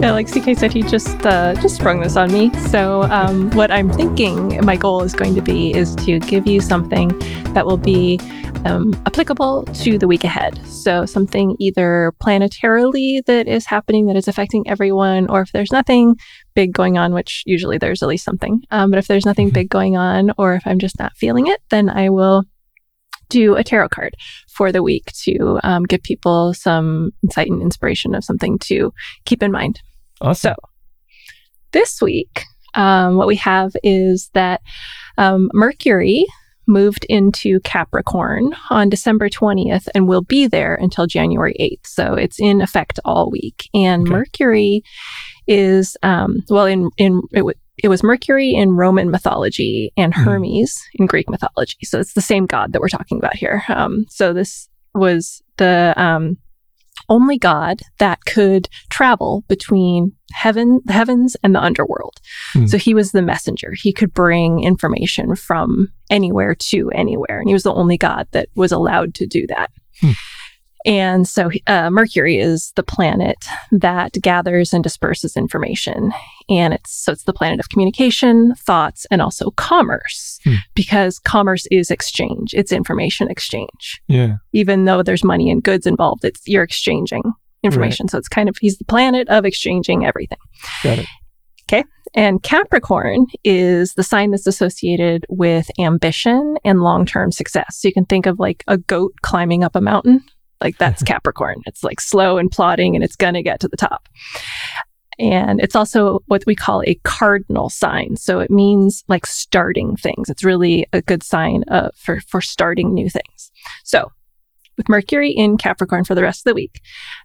Yeah, 0.00 0.12
like 0.12 0.28
CK 0.28 0.56
said, 0.58 0.72
he 0.72 0.82
just 0.82 1.24
uh, 1.24 1.54
just 1.54 1.76
sprung 1.76 2.00
this 2.00 2.16
on 2.16 2.32
me. 2.32 2.52
So 2.68 3.02
um, 3.04 3.50
what 3.50 3.70
I'm 3.70 3.90
thinking 3.90 4.64
my 4.64 4.76
goal 4.76 5.02
is 5.02 5.14
going 5.14 5.34
to 5.34 5.42
be 5.42 5.72
is 5.74 5.94
to 5.96 6.18
give 6.20 6.46
you 6.46 6.60
something 6.60 7.08
that 7.54 7.66
will 7.66 7.76
be 7.76 8.18
um, 8.64 8.92
applicable 9.06 9.64
to 9.64 9.98
the 9.98 10.06
week 10.06 10.24
ahead. 10.24 10.64
So 10.66 11.06
something 11.06 11.56
either 11.58 12.12
planetarily 12.22 13.24
that 13.26 13.48
is 13.48 13.66
happening 13.66 14.06
that 14.06 14.16
is 14.16 14.28
affecting 14.28 14.68
everyone, 14.68 15.28
or 15.30 15.40
if 15.40 15.52
there's 15.52 15.72
nothing 15.72 16.16
big 16.54 16.72
going 16.72 16.98
on, 16.98 17.12
which 17.12 17.42
usually 17.46 17.78
there's 17.78 18.02
at 18.02 18.08
least 18.08 18.24
something. 18.24 18.62
Um, 18.70 18.90
but 18.90 18.98
if 18.98 19.06
there's 19.06 19.26
nothing 19.26 19.50
big 19.50 19.70
going 19.70 19.96
on, 19.96 20.32
or 20.38 20.54
if 20.54 20.66
I'm 20.66 20.78
just 20.78 20.98
not 20.98 21.16
feeling 21.16 21.46
it, 21.46 21.60
then 21.70 21.88
I 21.88 22.10
will 22.10 22.44
do 23.28 23.56
a 23.56 23.64
tarot 23.64 23.88
card 23.88 24.14
for 24.48 24.72
the 24.72 24.82
week 24.82 25.12
to 25.22 25.58
um, 25.62 25.84
give 25.84 26.02
people 26.02 26.52
some 26.52 27.12
insight 27.22 27.48
and 27.48 27.62
inspiration 27.62 28.14
of 28.14 28.24
something 28.24 28.58
to 28.58 28.92
keep 29.24 29.42
in 29.42 29.52
mind. 29.52 29.80
Awesome. 30.20 30.54
So 30.54 30.68
this 31.72 32.02
week, 32.02 32.42
um, 32.74 33.16
what 33.16 33.26
we 33.26 33.36
have 33.36 33.72
is 33.82 34.30
that 34.34 34.60
um, 35.16 35.50
Mercury 35.54 36.26
moved 36.70 37.04
into 37.08 37.60
Capricorn 37.60 38.52
on 38.70 38.88
December 38.88 39.28
20th 39.28 39.88
and 39.94 40.08
will 40.08 40.22
be 40.22 40.46
there 40.46 40.74
until 40.76 41.06
January 41.06 41.54
8th. 41.60 41.86
So 41.86 42.14
it's 42.14 42.40
in 42.40 42.62
effect 42.62 42.98
all 43.04 43.30
week. 43.30 43.68
And 43.74 44.02
Okay. 44.02 44.12
Mercury 44.12 44.82
is, 45.46 45.96
um, 46.02 46.38
well, 46.48 46.66
in, 46.66 46.88
in, 46.96 47.20
it, 47.32 47.38
w- 47.40 47.58
it 47.82 47.88
was 47.88 48.02
Mercury 48.02 48.52
in 48.54 48.70
Roman 48.70 49.10
mythology 49.10 49.92
and 49.96 50.14
Mhm. 50.14 50.24
Hermes 50.24 50.80
in 50.94 51.06
Greek 51.06 51.28
mythology. 51.28 51.78
So 51.82 51.98
it's 52.00 52.14
the 52.14 52.20
same 52.20 52.46
god 52.46 52.72
that 52.72 52.80
we're 52.80 52.88
talking 52.88 53.18
about 53.18 53.36
here. 53.36 53.62
Um, 53.68 54.06
so 54.08 54.32
this 54.32 54.68
was 54.94 55.42
the, 55.58 55.92
um, 55.96 56.36
only 57.10 57.36
god 57.36 57.80
that 57.98 58.24
could 58.24 58.68
travel 58.88 59.44
between 59.48 60.12
heaven, 60.32 60.80
the 60.84 60.92
heavens 60.92 61.36
and 61.42 61.54
the 61.54 61.62
underworld. 61.62 62.20
Hmm. 62.52 62.66
So 62.66 62.78
he 62.78 62.94
was 62.94 63.12
the 63.12 63.22
messenger. 63.22 63.72
He 63.74 63.92
could 63.92 64.14
bring 64.14 64.62
information 64.62 65.34
from 65.36 65.92
anywhere 66.08 66.54
to 66.54 66.90
anywhere. 66.92 67.40
And 67.40 67.48
he 67.48 67.52
was 67.52 67.64
the 67.64 67.74
only 67.74 67.98
god 67.98 68.28
that 68.30 68.48
was 68.54 68.72
allowed 68.72 69.14
to 69.16 69.26
do 69.26 69.46
that. 69.48 69.70
Hmm. 70.00 70.12
And 70.86 71.28
so 71.28 71.50
uh, 71.66 71.90
Mercury 71.90 72.38
is 72.38 72.72
the 72.76 72.82
planet 72.82 73.36
that 73.70 74.12
gathers 74.22 74.72
and 74.72 74.82
disperses 74.82 75.36
information. 75.36 76.12
And 76.48 76.72
it's 76.72 76.90
so 76.92 77.12
it's 77.12 77.24
the 77.24 77.32
planet 77.34 77.60
of 77.60 77.68
communication, 77.68 78.54
thoughts, 78.54 79.06
and 79.10 79.20
also 79.20 79.50
commerce, 79.52 80.38
Hmm. 80.44 80.54
because 80.74 81.18
commerce 81.18 81.66
is 81.70 81.90
exchange, 81.90 82.54
it's 82.54 82.72
information 82.72 83.28
exchange 83.30 84.00
Yeah. 84.08 84.36
even 84.54 84.86
though 84.86 85.02
there's 85.02 85.22
money 85.24 85.50
and 85.50 85.62
goods 85.62 85.86
involved, 85.86 86.24
it's 86.24 86.40
you're 86.46 86.62
exchanging 86.62 87.24
information. 87.62 88.08
So 88.08 88.16
it's 88.16 88.28
kind 88.28 88.48
of 88.48 88.56
he's 88.58 88.78
the 88.78 88.84
planet 88.86 89.28
of 89.28 89.44
exchanging 89.44 90.06
everything. 90.06 90.38
Got 90.82 91.00
it. 91.00 91.06
Okay. 91.70 91.84
And 92.14 92.42
Capricorn 92.42 93.26
is 93.44 93.94
the 93.94 94.02
sign 94.02 94.30
that's 94.30 94.46
associated 94.46 95.26
with 95.28 95.70
ambition 95.78 96.56
and 96.64 96.80
long-term 96.80 97.30
success. 97.32 97.76
So 97.78 97.86
you 97.88 97.92
can 97.94 98.06
think 98.06 98.24
of 98.26 98.40
like 98.40 98.64
a 98.66 98.78
goat 98.78 99.12
climbing 99.22 99.62
up 99.62 99.76
a 99.76 99.80
mountain. 99.80 100.22
Like 100.60 100.78
that's 100.78 101.02
Capricorn. 101.04 101.62
It's 101.66 101.82
like 101.82 102.00
slow 102.00 102.38
and 102.38 102.50
plodding 102.50 102.94
and 102.94 103.04
it's 103.04 103.16
going 103.16 103.34
to 103.34 103.42
get 103.42 103.60
to 103.60 103.68
the 103.68 103.76
top. 103.76 104.08
And 105.18 105.60
it's 105.60 105.76
also 105.76 106.20
what 106.26 106.44
we 106.46 106.54
call 106.54 106.82
a 106.86 106.94
cardinal 107.04 107.68
sign. 107.68 108.16
So 108.16 108.40
it 108.40 108.50
means 108.50 109.04
like 109.06 109.26
starting 109.26 109.96
things. 109.96 110.30
It's 110.30 110.44
really 110.44 110.86
a 110.94 111.02
good 111.02 111.22
sign 111.22 111.62
uh, 111.68 111.90
for, 111.94 112.20
for 112.20 112.40
starting 112.40 112.94
new 112.94 113.10
things. 113.10 113.50
So 113.84 114.10
with 114.78 114.88
Mercury 114.88 115.30
in 115.30 115.58
Capricorn 115.58 116.04
for 116.04 116.14
the 116.14 116.22
rest 116.22 116.40
of 116.40 116.50
the 116.50 116.54
week, 116.54 116.80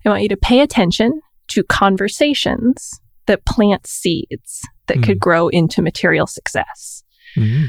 I 0.05 0.09
want 0.09 0.23
you 0.23 0.29
to 0.29 0.37
pay 0.37 0.59
attention 0.59 1.21
to 1.49 1.63
conversations 1.63 2.99
that 3.27 3.45
plant 3.45 3.87
seeds 3.87 4.61
that 4.87 5.01
could 5.01 5.19
grow 5.19 5.47
into 5.47 5.81
material 5.81 6.27
success. 6.27 7.03
Mhm. 7.37 7.67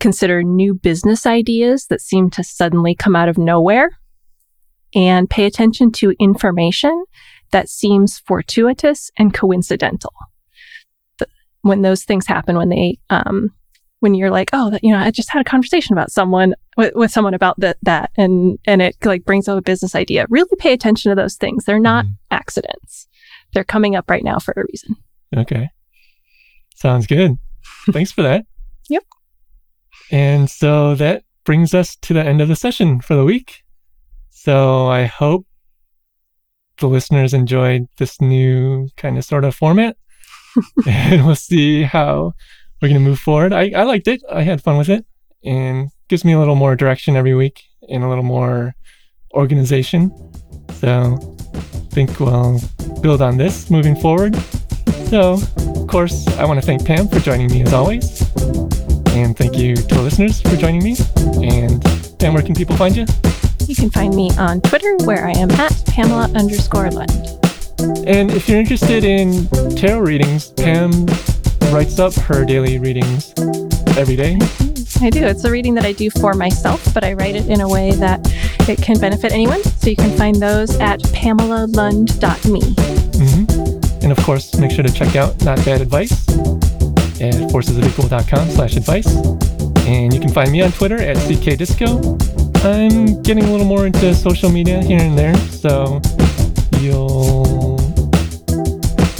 Consider 0.00 0.42
new 0.42 0.74
business 0.74 1.24
ideas 1.24 1.86
that 1.86 2.00
seem 2.00 2.30
to 2.30 2.42
suddenly 2.42 2.94
come 2.94 3.14
out 3.14 3.28
of 3.28 3.38
nowhere. 3.38 3.90
And 4.94 5.28
pay 5.30 5.44
attention 5.46 5.90
to 5.92 6.14
information 6.20 7.04
that 7.50 7.68
seems 7.68 8.18
fortuitous 8.20 9.10
and 9.18 9.32
coincidental. 9.32 10.12
When 11.62 11.82
those 11.82 12.02
things 12.04 12.26
happen, 12.26 12.56
when 12.56 12.70
they, 12.70 12.98
um, 13.08 13.50
when 14.00 14.14
you're 14.14 14.30
like, 14.30 14.50
oh, 14.52 14.70
that, 14.70 14.82
you 14.82 14.92
know, 14.92 14.98
I 14.98 15.12
just 15.12 15.30
had 15.30 15.40
a 15.40 15.48
conversation 15.48 15.92
about 15.92 16.10
someone 16.10 16.54
with, 16.76 16.92
with 16.96 17.10
someone 17.12 17.34
about 17.34 17.60
that, 17.60 17.76
that, 17.82 18.10
and 18.16 18.58
and 18.64 18.82
it 18.82 18.96
like 19.04 19.24
brings 19.24 19.46
up 19.46 19.56
a 19.58 19.62
business 19.62 19.94
idea. 19.94 20.26
Really 20.28 20.50
pay 20.58 20.72
attention 20.72 21.10
to 21.10 21.14
those 21.14 21.36
things. 21.36 21.64
They're 21.64 21.78
not 21.78 22.04
Mhm. 22.04 22.16
accidents. 22.32 23.06
They're 23.54 23.62
coming 23.62 23.94
up 23.94 24.10
right 24.10 24.24
now 24.24 24.38
for 24.40 24.54
a 24.56 24.64
reason. 24.72 24.96
Okay. 25.36 25.68
Sounds 26.74 27.06
good. 27.06 27.38
Thanks 27.90 28.10
for 28.12 28.22
that. 28.22 28.44
Yep. 28.88 29.04
And 30.10 30.50
so 30.50 30.96
that 30.96 31.22
brings 31.44 31.72
us 31.72 31.96
to 32.02 32.12
the 32.12 32.22
end 32.24 32.40
of 32.40 32.48
the 32.48 32.56
session 32.56 33.00
for 33.00 33.14
the 33.14 33.24
week. 33.24 33.62
So 34.44 34.88
I 34.88 35.04
hope 35.04 35.46
the 36.78 36.88
listeners 36.88 37.32
enjoyed 37.32 37.86
this 37.98 38.20
new 38.20 38.88
kind 38.96 39.16
of 39.16 39.24
sort 39.24 39.44
of 39.44 39.54
format. 39.54 39.96
and 40.88 41.24
we'll 41.24 41.36
see 41.36 41.84
how 41.84 42.32
we're 42.80 42.88
going 42.88 43.00
to 43.00 43.08
move 43.08 43.20
forward. 43.20 43.52
I, 43.52 43.70
I 43.70 43.84
liked 43.84 44.08
it. 44.08 44.20
I 44.28 44.42
had 44.42 44.60
fun 44.60 44.78
with 44.78 44.88
it 44.88 45.06
and 45.44 45.90
gives 46.08 46.24
me 46.24 46.32
a 46.32 46.40
little 46.40 46.56
more 46.56 46.74
direction 46.74 47.14
every 47.14 47.36
week 47.36 47.62
and 47.88 48.02
a 48.02 48.08
little 48.08 48.24
more 48.24 48.74
organization. 49.32 50.10
So 50.72 51.36
I 51.54 51.94
think 51.94 52.18
we'll 52.18 52.58
build 53.00 53.22
on 53.22 53.36
this 53.36 53.70
moving 53.70 53.94
forward. 53.94 54.34
So, 55.06 55.34
of 55.56 55.86
course, 55.86 56.26
I 56.36 56.46
want 56.46 56.60
to 56.60 56.66
thank 56.66 56.84
Pam 56.84 57.06
for 57.06 57.20
joining 57.20 57.46
me 57.46 57.62
as 57.62 57.72
always. 57.72 58.22
And 59.14 59.38
thank 59.38 59.56
you 59.56 59.76
to 59.76 59.94
the 59.94 60.02
listeners 60.02 60.40
for 60.40 60.56
joining 60.56 60.82
me. 60.82 60.96
And 61.48 61.80
Pam, 62.18 62.34
where 62.34 62.42
can 62.42 62.56
people 62.56 62.76
find 62.76 62.96
you? 62.96 63.06
You 63.68 63.74
can 63.74 63.90
find 63.90 64.14
me 64.14 64.30
on 64.38 64.60
Twitter 64.60 64.96
where 65.04 65.26
I 65.26 65.32
am 65.32 65.50
at 65.52 65.84
Pamela 65.86 66.30
underscore 66.34 66.90
Lund. 66.90 67.10
And 68.06 68.30
if 68.30 68.48
you're 68.48 68.58
interested 68.60 69.04
in 69.04 69.46
tarot 69.76 70.00
readings, 70.00 70.50
Pam 70.52 71.06
writes 71.72 71.98
up 71.98 72.12
her 72.14 72.44
daily 72.44 72.78
readings 72.78 73.32
every 73.96 74.16
day. 74.16 74.38
I 75.00 75.10
do. 75.10 75.24
It's 75.24 75.44
a 75.44 75.50
reading 75.50 75.74
that 75.74 75.84
I 75.84 75.92
do 75.92 76.10
for 76.10 76.34
myself, 76.34 76.92
but 76.94 77.02
I 77.02 77.14
write 77.14 77.34
it 77.34 77.48
in 77.48 77.60
a 77.60 77.68
way 77.68 77.92
that 77.92 78.20
it 78.68 78.80
can 78.80 78.98
benefit 79.00 79.32
anyone. 79.32 79.62
So 79.64 79.90
you 79.90 79.96
can 79.96 80.16
find 80.16 80.36
those 80.36 80.78
at 80.78 81.00
pamelalund.me. 81.00 82.60
hmm 83.18 84.04
And 84.04 84.12
of 84.12 84.18
course, 84.24 84.54
make 84.56 84.70
sure 84.70 84.84
to 84.84 84.92
check 84.92 85.16
out 85.16 85.42
Not 85.44 85.64
Bad 85.64 85.80
Advice 85.80 86.12
at 87.20 87.34
forcesofequal.com 87.50 88.50
slash 88.50 88.76
advice. 88.76 89.14
And 89.86 90.12
you 90.14 90.20
can 90.20 90.30
find 90.30 90.52
me 90.52 90.62
on 90.62 90.70
Twitter 90.72 90.98
at 90.98 91.16
CKDisco. 91.16 92.41
I'm 92.64 93.20
getting 93.22 93.42
a 93.42 93.50
little 93.50 93.66
more 93.66 93.86
into 93.86 94.14
social 94.14 94.48
media 94.48 94.80
here 94.84 95.00
and 95.00 95.18
there, 95.18 95.34
so 95.36 96.00
you'll 96.78 97.80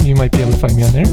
you 0.01 0.15
might 0.15 0.31
be 0.31 0.39
able 0.41 0.53
to 0.53 0.57
find 0.57 0.75
me 0.77 0.83
on 0.83 0.93
there. 0.93 1.05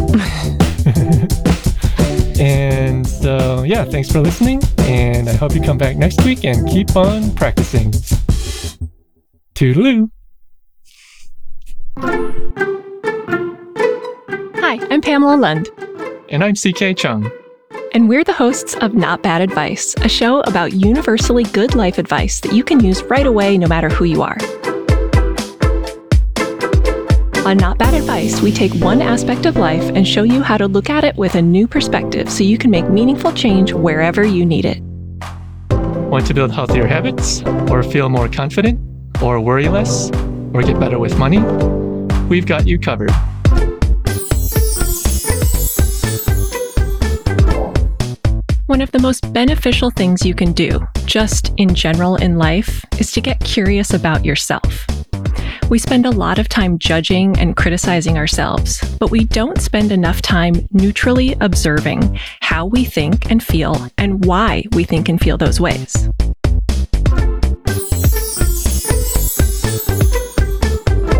and 2.40 3.04
so 3.04 3.64
yeah, 3.64 3.84
thanks 3.84 4.12
for 4.12 4.20
listening, 4.20 4.62
and 4.78 5.28
I 5.28 5.32
hope 5.32 5.56
you 5.56 5.60
come 5.60 5.76
back 5.76 5.96
next 5.96 6.24
week 6.24 6.44
and 6.44 6.68
keep 6.68 6.94
on 6.94 7.34
practicing. 7.34 7.90
Toodaloo. 9.54 10.08
Hi, 14.62 14.78
I'm 14.88 15.00
Pamela 15.00 15.36
Lund, 15.36 15.68
And 16.28 16.44
I'm 16.44 16.54
CK 16.54 16.96
Chung. 16.96 17.28
And 17.92 18.08
we're 18.08 18.24
the 18.24 18.32
hosts 18.32 18.74
of 18.76 18.94
Not 18.94 19.22
Bad 19.22 19.42
Advice, 19.42 19.94
a 20.02 20.08
show 20.08 20.40
about 20.40 20.72
universally 20.72 21.44
good 21.44 21.74
life 21.74 21.98
advice 21.98 22.40
that 22.40 22.52
you 22.52 22.62
can 22.62 22.84
use 22.84 23.02
right 23.04 23.26
away 23.26 23.58
no 23.58 23.66
matter 23.66 23.88
who 23.88 24.04
you 24.04 24.22
are. 24.22 24.36
On 27.46 27.56
Not 27.56 27.78
Bad 27.78 27.94
Advice, 27.94 28.40
we 28.42 28.52
take 28.52 28.72
one 28.74 29.02
aspect 29.02 29.46
of 29.46 29.56
life 29.56 29.82
and 29.94 30.06
show 30.06 30.22
you 30.22 30.42
how 30.42 30.56
to 30.56 30.68
look 30.68 30.88
at 30.88 31.04
it 31.04 31.16
with 31.16 31.34
a 31.34 31.42
new 31.42 31.66
perspective 31.66 32.30
so 32.30 32.44
you 32.44 32.58
can 32.58 32.70
make 32.70 32.88
meaningful 32.88 33.32
change 33.32 33.72
wherever 33.72 34.24
you 34.24 34.46
need 34.46 34.64
it. 34.64 34.80
Want 36.10 36.26
to 36.26 36.34
build 36.34 36.52
healthier 36.52 36.86
habits, 36.86 37.42
or 37.70 37.82
feel 37.82 38.08
more 38.08 38.28
confident, 38.28 38.78
or 39.22 39.40
worry 39.40 39.68
less, 39.68 40.10
or 40.52 40.62
get 40.62 40.78
better 40.78 40.98
with 40.98 41.18
money? 41.18 41.38
We've 42.28 42.46
got 42.46 42.66
you 42.66 42.78
covered. 42.78 43.10
One 48.80 48.88
of 48.88 48.92
the 48.92 48.98
most 48.98 49.30
beneficial 49.34 49.90
things 49.90 50.24
you 50.24 50.34
can 50.34 50.54
do, 50.54 50.80
just 51.04 51.52
in 51.58 51.74
general 51.74 52.16
in 52.16 52.38
life, 52.38 52.82
is 52.98 53.12
to 53.12 53.20
get 53.20 53.38
curious 53.40 53.92
about 53.92 54.24
yourself. 54.24 54.86
We 55.68 55.78
spend 55.78 56.06
a 56.06 56.10
lot 56.10 56.38
of 56.38 56.48
time 56.48 56.78
judging 56.78 57.38
and 57.38 57.54
criticizing 57.54 58.16
ourselves, 58.16 58.80
but 58.98 59.10
we 59.10 59.24
don't 59.24 59.60
spend 59.60 59.92
enough 59.92 60.22
time 60.22 60.66
neutrally 60.72 61.36
observing 61.42 62.18
how 62.40 62.64
we 62.64 62.86
think 62.86 63.30
and 63.30 63.42
feel 63.42 63.86
and 63.98 64.24
why 64.24 64.64
we 64.72 64.84
think 64.84 65.10
and 65.10 65.20
feel 65.20 65.36
those 65.36 65.60
ways. 65.60 66.08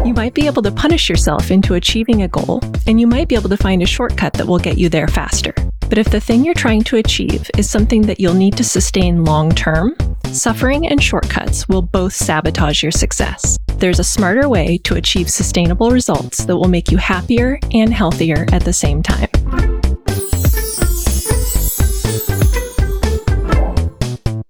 You 0.06 0.14
might 0.14 0.32
be 0.32 0.46
able 0.46 0.62
to 0.62 0.72
punish 0.72 1.10
yourself 1.10 1.50
into 1.50 1.74
achieving 1.74 2.22
a 2.22 2.28
goal, 2.28 2.62
and 2.86 2.98
you 2.98 3.06
might 3.06 3.28
be 3.28 3.34
able 3.34 3.50
to 3.50 3.58
find 3.58 3.82
a 3.82 3.86
shortcut 3.86 4.32
that 4.32 4.46
will 4.46 4.58
get 4.58 4.78
you 4.78 4.88
there 4.88 5.08
faster. 5.08 5.54
But 5.90 5.98
if 5.98 6.08
the 6.08 6.20
thing 6.20 6.44
you're 6.44 6.54
trying 6.54 6.84
to 6.84 6.98
achieve 6.98 7.50
is 7.58 7.68
something 7.68 8.02
that 8.02 8.20
you'll 8.20 8.32
need 8.32 8.56
to 8.58 8.64
sustain 8.64 9.24
long 9.24 9.50
term, 9.50 9.96
suffering 10.26 10.86
and 10.86 11.02
shortcuts 11.02 11.68
will 11.68 11.82
both 11.82 12.12
sabotage 12.12 12.80
your 12.80 12.92
success. 12.92 13.58
There's 13.78 13.98
a 13.98 14.04
smarter 14.04 14.48
way 14.48 14.78
to 14.84 14.94
achieve 14.94 15.28
sustainable 15.28 15.90
results 15.90 16.44
that 16.44 16.56
will 16.56 16.68
make 16.68 16.92
you 16.92 16.98
happier 16.98 17.58
and 17.74 17.92
healthier 17.92 18.46
at 18.52 18.64
the 18.64 18.72
same 18.72 19.02
time. 19.02 19.69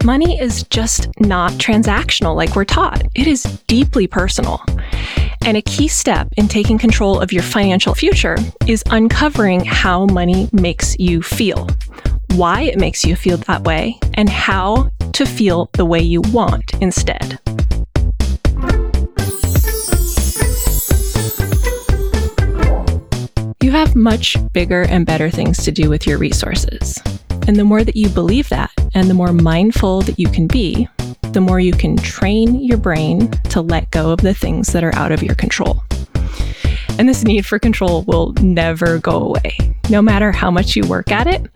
Money 0.03 0.41
is 0.41 0.63
just 0.65 1.09
not 1.21 1.53
transactional 1.53 2.35
like 2.35 2.57
we're 2.57 2.65
taught. 2.65 3.03
It 3.15 3.27
is 3.27 3.43
deeply 3.67 4.07
personal. 4.07 4.65
And 5.45 5.59
a 5.59 5.63
key 5.63 5.89
step 5.89 6.27
in 6.39 6.49
taking 6.49 6.79
control 6.79 7.21
of 7.21 7.35
your 7.35 7.43
financial 7.43 7.95
future 7.95 8.39
is 8.67 8.83
uncovering 8.87 9.63
how 9.63 10.07
money 10.07 10.49
makes 10.53 10.99
you 10.99 11.21
feel, 11.21 11.69
why 12.35 12.63
it 12.63 12.79
makes 12.79 13.05
you 13.05 13.15
feel 13.15 13.37
that 13.37 13.63
way, 13.65 13.99
and 14.15 14.31
how 14.31 14.91
to 15.13 15.27
feel 15.27 15.69
the 15.75 15.85
way 15.85 16.01
you 16.01 16.23
want 16.33 16.73
instead. 16.81 17.39
You 23.63 23.71
have 23.73 23.95
much 23.95 24.39
bigger 24.55 24.83
and 24.83 25.05
better 25.05 25.29
things 25.29 25.63
to 25.65 25.71
do 25.71 25.91
with 25.91 26.07
your 26.07 26.17
resources. 26.17 26.99
And 27.51 27.59
the 27.59 27.65
more 27.65 27.83
that 27.83 27.97
you 27.97 28.09
believe 28.09 28.49
that, 28.51 28.71
and 28.95 29.11
the 29.11 29.15
more 29.15 29.33
mindful 29.33 30.03
that 30.03 30.21
you 30.21 30.29
can 30.29 30.47
be, 30.47 30.87
the 31.33 31.41
more 31.41 31.59
you 31.59 31.73
can 31.73 31.97
train 31.97 32.55
your 32.63 32.79
brain 32.79 33.29
to 33.49 33.61
let 33.61 33.91
go 33.91 34.13
of 34.13 34.21
the 34.21 34.35
things 34.35 34.69
that 34.69 34.85
are 34.85 34.95
out 34.95 35.11
of 35.11 35.21
your 35.21 35.35
control. 35.35 35.83
And 36.97 37.09
this 37.09 37.25
need 37.25 37.45
for 37.45 37.59
control 37.59 38.05
will 38.05 38.35
never 38.35 38.99
go 39.01 39.21
away, 39.21 39.57
no 39.89 40.01
matter 40.01 40.31
how 40.31 40.53
much 40.53 40.77
you 40.77 40.87
work 40.87 41.11
at 41.11 41.27
it. 41.27 41.51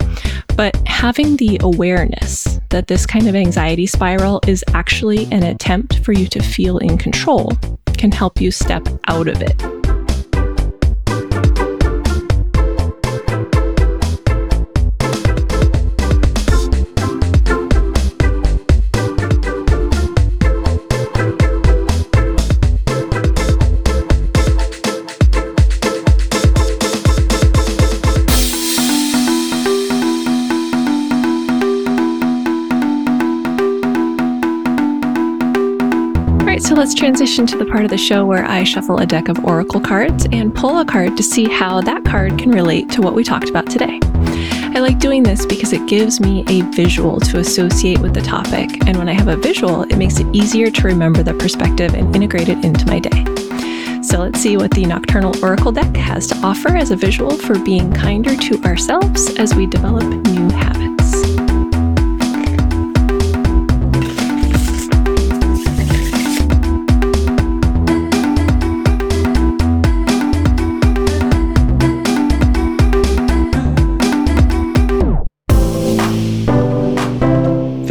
But 0.57 0.75
having 0.85 1.37
the 1.37 1.59
awareness 1.63 2.59
that 2.71 2.89
this 2.89 3.07
kind 3.07 3.29
of 3.29 3.37
anxiety 3.37 3.87
spiral 3.87 4.41
is 4.49 4.65
actually 4.75 5.29
an 5.31 5.45
attempt 5.45 6.01
for 6.01 6.11
you 6.11 6.27
to 6.27 6.43
feel 6.43 6.79
in 6.79 6.99
control 6.99 7.53
can 7.97 8.11
help 8.11 8.41
you 8.41 8.51
step 8.51 8.85
out 9.07 9.29
of 9.29 9.41
it. 9.41 9.74
Transition 37.05 37.47
to 37.47 37.59
the 37.59 37.67
part 37.67 37.85
of 37.85 37.91
the 37.91 37.99
show 37.99 38.25
where 38.25 38.47
I 38.47 38.65
shuffle 38.65 38.97
a 38.97 39.05
deck 39.05 39.29
of 39.29 39.45
oracle 39.45 39.79
cards 39.79 40.27
and 40.33 40.55
pull 40.55 40.79
a 40.79 40.87
card 40.87 41.19
to 41.19 41.23
see 41.23 41.45
how 41.45 41.83
that 41.83 42.03
card 42.07 42.39
can 42.39 42.51
relate 42.51 42.89
to 42.93 43.03
what 43.03 43.13
we 43.13 43.23
talked 43.23 43.51
about 43.51 43.69
today. 43.69 44.01
I 44.75 44.79
like 44.81 45.01
doing 45.01 45.23
this 45.23 45.45
because 45.45 45.75
it 45.75 45.87
gives 45.87 46.19
me 46.19 46.47
a 46.49 46.63
visual 46.71 47.21
to 47.21 47.41
associate 47.41 47.99
with 47.99 48.15
the 48.15 48.23
topic, 48.23 48.87
and 48.87 48.97
when 48.97 49.11
I 49.11 49.13
have 49.13 49.29
a 49.29 49.37
visual, 49.37 49.83
it 49.83 49.97
makes 49.99 50.19
it 50.19 50.35
easier 50.35 50.71
to 50.71 50.87
remember 50.87 51.23
the 51.23 51.35
perspective 51.35 51.93
and 51.93 52.17
integrate 52.17 52.49
it 52.49 52.65
into 52.65 52.87
my 52.87 53.01
day. 53.01 53.23
So 54.03 54.21
let's 54.21 54.41
see 54.41 54.57
what 54.57 54.71
the 54.71 54.87
Nocturnal 54.87 55.45
Oracle 55.45 55.73
deck 55.73 55.95
has 55.97 56.27
to 56.29 56.37
offer 56.37 56.75
as 56.75 56.91
a 56.91 56.97
visual 56.97 57.37
for 57.37 57.59
being 57.59 57.93
kinder 57.93 58.35
to 58.35 58.63
ourselves 58.63 59.29
as 59.37 59.55
we 59.55 59.67
develop 59.67 60.05
new 60.05 60.49
habits. 60.57 60.94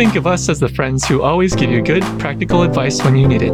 Think 0.04 0.18
of 0.18 0.28
us 0.28 0.50
as 0.50 0.60
the 0.60 0.68
friends 0.68 1.08
who 1.08 1.22
always 1.22 1.56
give 1.56 1.72
you 1.72 1.82
good, 1.82 2.04
practical 2.20 2.64
advice 2.64 3.02
when 3.06 3.16
you 3.16 3.26
need 3.26 3.42
it. 3.42 3.54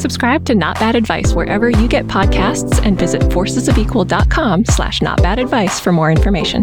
Subscribe 0.00 0.44
to 0.44 0.54
Not 0.54 0.78
Bad 0.78 0.94
Advice 0.94 1.34
wherever 1.34 1.68
you 1.70 1.88
get 1.88 2.06
podcasts 2.06 2.80
and 2.86 2.96
visit 2.96 3.20
forcesofequal.com 3.22 4.66
slash 4.66 5.00
notbadadvice 5.00 5.80
for 5.80 5.90
more 5.90 6.12
information. 6.12 6.62